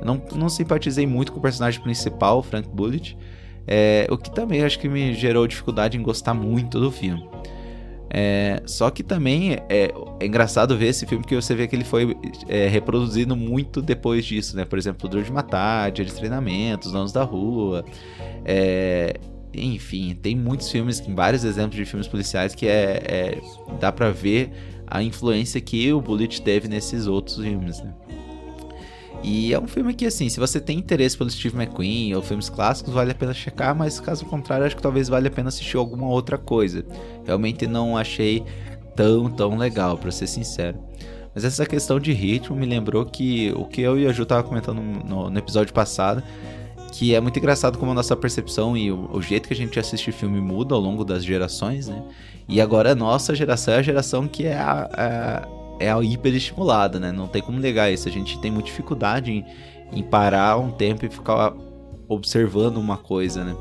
Eu 0.00 0.06
não, 0.06 0.22
não 0.34 0.48
simpatizei 0.48 1.06
muito 1.06 1.30
com 1.30 1.38
o 1.38 1.42
personagem 1.42 1.80
principal, 1.82 2.42
Frank 2.42 2.66
Bullitt, 2.70 3.18
é, 3.66 4.06
o 4.10 4.16
que 4.16 4.30
também 4.34 4.62
acho 4.62 4.78
que 4.78 4.88
me 4.88 5.14
gerou 5.14 5.46
dificuldade 5.46 5.96
em 5.96 6.02
gostar 6.02 6.34
muito 6.34 6.80
do 6.80 6.90
filme. 6.90 7.24
É, 8.12 8.60
só 8.66 8.90
que 8.90 9.04
também 9.04 9.52
é, 9.52 9.62
é, 9.68 10.26
engraçado 10.26 10.76
ver 10.76 10.88
esse 10.88 11.06
filme 11.06 11.24
que 11.24 11.34
você 11.36 11.54
vê 11.54 11.68
que 11.68 11.76
ele 11.76 11.84
foi 11.84 12.16
é, 12.48 12.66
reproduzido 12.66 13.36
muito 13.36 13.80
depois 13.80 14.26
disso, 14.26 14.56
né? 14.56 14.64
Por 14.64 14.76
exemplo, 14.78 15.08
Duro 15.08 15.22
de 15.22 15.30
Matar, 15.30 15.92
Dia 15.92 16.04
de 16.04 16.12
Treinamento, 16.12 16.88
Os 16.88 16.92
Donos 16.92 17.12
da 17.12 17.22
Rua. 17.22 17.84
É, 18.44 19.14
enfim, 19.54 20.18
tem 20.20 20.34
muitos 20.34 20.68
filmes, 20.70 21.00
vários 21.08 21.44
exemplos 21.44 21.76
de 21.76 21.84
filmes 21.84 22.08
policiais 22.08 22.52
que 22.52 22.66
é, 22.66 23.02
é 23.06 23.40
dá 23.78 23.92
para 23.92 24.10
ver 24.10 24.50
a 24.86 25.00
influência 25.02 25.60
que 25.60 25.92
o 25.92 26.00
Bullet 26.00 26.42
teve 26.42 26.66
nesses 26.66 27.06
outros 27.06 27.36
filmes, 27.36 27.80
né? 27.80 27.94
E 29.22 29.52
é 29.52 29.60
um 29.60 29.66
filme 29.66 29.92
que, 29.92 30.06
assim, 30.06 30.28
se 30.28 30.40
você 30.40 30.58
tem 30.58 30.78
interesse 30.78 31.16
pelo 31.16 31.28
Steve 31.28 31.54
McQueen 31.54 32.14
ou 32.14 32.22
filmes 32.22 32.48
clássicos, 32.48 32.92
vale 32.92 33.12
a 33.12 33.14
pena 33.14 33.34
checar, 33.34 33.74
mas 33.74 34.00
caso 34.00 34.24
contrário, 34.24 34.64
acho 34.64 34.76
que 34.76 34.82
talvez 34.82 35.08
valha 35.08 35.28
a 35.28 35.30
pena 35.30 35.48
assistir 35.48 35.76
alguma 35.76 36.08
outra 36.08 36.38
coisa. 36.38 36.84
Realmente 37.26 37.66
não 37.66 37.96
achei 37.96 38.42
tão, 38.96 39.30
tão 39.30 39.56
legal, 39.56 39.98
para 39.98 40.10
ser 40.10 40.26
sincero. 40.26 40.78
Mas 41.34 41.44
essa 41.44 41.66
questão 41.66 42.00
de 42.00 42.12
ritmo 42.12 42.56
me 42.56 42.66
lembrou 42.66 43.04
que 43.04 43.52
o 43.56 43.64
que 43.64 43.82
eu 43.82 43.98
e 43.98 44.06
a 44.06 44.12
Ju 44.12 44.24
tava 44.24 44.42
comentando 44.42 44.80
no, 44.80 45.30
no 45.30 45.38
episódio 45.38 45.72
passado, 45.72 46.22
que 46.92 47.14
é 47.14 47.20
muito 47.20 47.38
engraçado 47.38 47.78
como 47.78 47.92
a 47.92 47.94
nossa 47.94 48.16
percepção 48.16 48.76
e 48.76 48.90
o, 48.90 49.08
o, 49.12 49.22
jeito 49.22 49.46
que 49.46 49.54
a 49.54 49.56
gente 49.56 49.78
assiste 49.78 50.10
filme 50.10 50.40
muda 50.40 50.74
ao 50.74 50.80
longo 50.80 51.04
das 51.04 51.24
gerações, 51.24 51.86
né? 51.86 52.02
E 52.48 52.60
agora 52.60 52.92
a 52.92 52.94
nossa 52.96 53.32
geração 53.34 53.74
é 53.74 53.76
a 53.78 53.82
geração 53.82 54.26
que 54.26 54.44
é 54.44 54.58
a, 54.58 54.90
a 54.92 55.59
é 55.80 56.04
hiperestimulada, 56.04 57.00
né? 57.00 57.10
Não 57.10 57.26
tem 57.26 57.42
como 57.42 57.58
negar 57.58 57.90
isso. 57.90 58.06
A 58.06 58.12
gente 58.12 58.38
tem 58.40 58.50
muita 58.50 58.68
dificuldade 58.68 59.32
em, 59.32 59.44
em 59.92 60.02
parar 60.02 60.58
um 60.58 60.70
tempo 60.70 61.04
e 61.04 61.08
ficar 61.08 61.54
observando 62.06 62.76
uma 62.76 62.96
coisa, 62.96 63.42
né? 63.42 63.56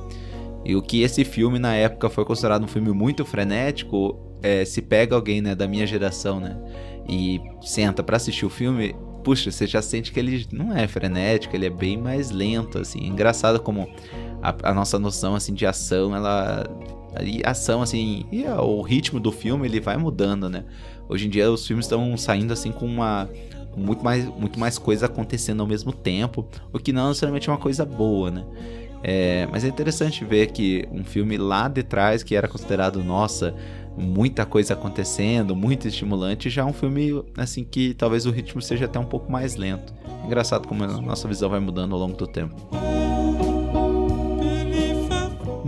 E 0.65 0.75
o 0.75 0.81
que 0.81 1.01
esse 1.01 1.23
filme 1.23 1.57
na 1.57 1.73
época 1.73 2.09
foi 2.09 2.25
considerado 2.25 2.63
um 2.63 2.67
filme 2.67 2.91
muito 2.91 3.23
frenético, 3.23 4.19
é, 4.41 4.65
se 4.65 4.81
pega 4.81 5.15
alguém 5.15 5.41
né, 5.41 5.55
da 5.55 5.67
minha 5.67 5.87
geração, 5.87 6.39
né? 6.39 6.57
E 7.07 7.41
senta 7.61 8.03
para 8.03 8.17
assistir 8.17 8.45
o 8.45 8.49
filme, 8.49 8.95
puxa, 9.23 9.51
você 9.51 9.65
já 9.65 9.81
sente 9.81 10.11
que 10.11 10.19
ele 10.19 10.45
não 10.51 10.75
é 10.75 10.87
frenético, 10.87 11.55
ele 11.55 11.65
é 11.65 11.69
bem 11.69 11.97
mais 11.97 12.29
lento, 12.29 12.77
assim. 12.77 12.99
engraçado 13.05 13.59
como 13.59 13.89
a, 14.41 14.69
a 14.69 14.73
nossa 14.73 14.99
noção 14.99 15.35
assim 15.35 15.53
de 15.53 15.65
ação, 15.65 16.15
ela 16.15 16.63
e 17.23 17.41
ação 17.45 17.81
assim, 17.81 18.25
e 18.31 18.43
o 18.45 18.81
ritmo 18.81 19.19
do 19.19 19.31
filme 19.31 19.67
ele 19.67 19.79
vai 19.79 19.97
mudando, 19.97 20.49
né? 20.49 20.63
Hoje 21.07 21.27
em 21.27 21.29
dia 21.29 21.51
os 21.51 21.65
filmes 21.65 21.85
estão 21.85 22.15
saindo 22.17 22.53
assim 22.53 22.71
com 22.71 22.85
uma 22.85 23.29
muito 23.75 24.03
mais 24.03 24.25
muito 24.25 24.59
mais 24.59 24.77
coisa 24.77 25.05
acontecendo 25.05 25.61
ao 25.61 25.67
mesmo 25.67 25.91
tempo, 25.91 26.47
o 26.73 26.79
que 26.79 26.91
não 26.91 27.09
necessariamente 27.09 27.49
é 27.49 27.51
uma 27.51 27.59
coisa 27.59 27.85
boa, 27.85 28.29
né? 28.31 28.45
É, 29.01 29.47
mas 29.51 29.63
é 29.63 29.67
interessante 29.67 30.25
ver 30.25 30.47
que 30.47 30.87
um 30.91 31.03
filme 31.03 31.37
lá 31.37 31.67
de 31.67 31.83
trás 31.83 32.21
que 32.21 32.35
era 32.35 32.47
considerado 32.47 33.01
nossa 33.03 33.55
muita 33.97 34.45
coisa 34.45 34.73
acontecendo, 34.73 35.55
muito 35.55 35.87
estimulante, 35.87 36.49
já 36.49 36.61
é 36.61 36.65
um 36.65 36.73
filme 36.73 37.23
assim 37.37 37.63
que 37.63 37.93
talvez 37.93 38.25
o 38.25 38.31
ritmo 38.31 38.61
seja 38.61 38.85
até 38.85 38.99
um 38.99 39.05
pouco 39.05 39.31
mais 39.31 39.55
lento. 39.55 39.93
Engraçado 40.25 40.67
como 40.67 40.83
a 40.83 40.87
nossa 40.87 41.27
visão 41.27 41.49
vai 41.49 41.59
mudando 41.59 41.93
ao 41.93 41.99
longo 41.99 42.15
do 42.15 42.27
tempo. 42.27 42.55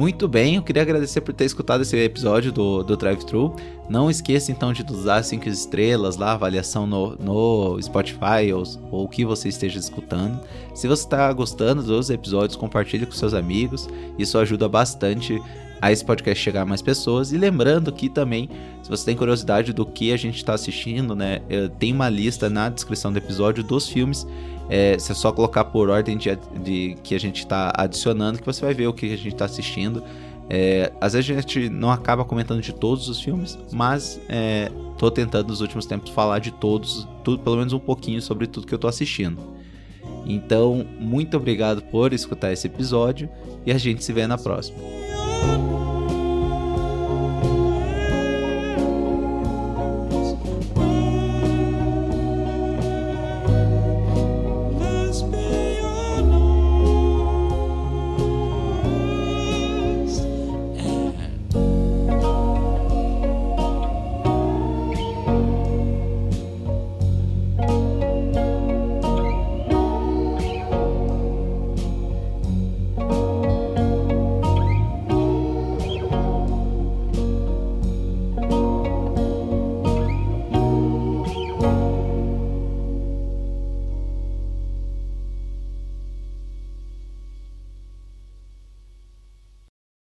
Muito 0.01 0.27
bem, 0.27 0.55
eu 0.55 0.63
queria 0.63 0.81
agradecer 0.81 1.21
por 1.21 1.31
ter 1.31 1.45
escutado 1.45 1.81
esse 1.81 1.95
episódio 1.95 2.51
do, 2.51 2.81
do 2.81 2.97
Drive 2.97 3.23
Thru. 3.23 3.55
Não 3.87 4.09
esqueça 4.09 4.51
então 4.51 4.73
de 4.73 4.83
usar 4.91 5.21
5 5.21 5.47
estrelas 5.47 6.17
lá, 6.17 6.31
avaliação 6.31 6.87
no, 6.87 7.15
no 7.17 7.79
Spotify 7.79 8.51
ou, 8.51 8.63
ou 8.89 9.03
o 9.03 9.07
que 9.07 9.23
você 9.23 9.47
esteja 9.47 9.77
escutando. 9.77 10.41
Se 10.73 10.87
você 10.87 11.03
está 11.03 11.31
gostando 11.31 11.83
dos 11.83 12.09
episódios, 12.09 12.55
compartilhe 12.55 13.05
com 13.05 13.11
seus 13.11 13.35
amigos. 13.35 13.87
Isso 14.17 14.39
ajuda 14.39 14.67
bastante 14.67 15.39
a 15.81 15.91
esse 15.91 16.05
podcast 16.05 16.41
chegar 16.41 16.61
a 16.61 16.65
mais 16.65 16.81
pessoas. 16.81 17.33
E 17.33 17.37
lembrando 17.37 17.91
que 17.91 18.07
também, 18.07 18.47
se 18.83 18.89
você 18.89 19.03
tem 19.03 19.15
curiosidade 19.15 19.73
do 19.73 19.85
que 19.85 20.13
a 20.13 20.17
gente 20.17 20.35
está 20.35 20.53
assistindo, 20.53 21.15
né, 21.15 21.41
eh, 21.49 21.69
tem 21.79 21.91
uma 21.91 22.07
lista 22.07 22.49
na 22.49 22.69
descrição 22.69 23.11
do 23.11 23.17
episódio 23.17 23.63
dos 23.63 23.89
filmes. 23.89 24.27
É, 24.69 24.97
se 24.97 25.11
é 25.11 25.15
só 25.15 25.31
colocar 25.31 25.65
por 25.65 25.89
ordem 25.89 26.17
de, 26.17 26.29
de 26.63 26.95
que 27.03 27.13
a 27.13 27.19
gente 27.19 27.39
está 27.39 27.73
adicionando 27.75 28.39
que 28.39 28.45
você 28.45 28.63
vai 28.63 28.73
ver 28.73 28.87
o 28.87 28.93
que 28.93 29.07
a 29.07 29.17
gente 29.17 29.33
está 29.33 29.45
assistindo. 29.45 30.01
É, 30.49 30.91
às 31.01 31.13
vezes 31.13 31.29
a 31.31 31.41
gente 31.41 31.69
não 31.69 31.89
acaba 31.89 32.23
comentando 32.23 32.61
de 32.61 32.73
todos 32.73 33.09
os 33.09 33.19
filmes, 33.19 33.57
mas 33.71 34.19
é, 34.29 34.71
tô 34.97 35.09
tentando 35.09 35.47
nos 35.47 35.61
últimos 35.61 35.85
tempos 35.85 36.11
falar 36.11 36.39
de 36.39 36.51
todos, 36.51 37.07
tudo, 37.23 37.39
pelo 37.39 37.57
menos 37.57 37.73
um 37.73 37.79
pouquinho 37.79 38.21
sobre 38.21 38.47
tudo 38.47 38.67
que 38.67 38.73
eu 38.73 38.79
tô 38.79 38.87
assistindo. 38.87 39.39
Então, 40.25 40.85
muito 40.99 41.35
obrigado 41.37 41.81
por 41.83 42.13
escutar 42.13 42.51
esse 42.53 42.67
episódio 42.67 43.29
e 43.65 43.71
a 43.71 43.77
gente 43.77 44.03
se 44.03 44.13
vê 44.13 44.27
na 44.27 44.37
próxima. 44.37 44.77
Lord. 45.43 45.80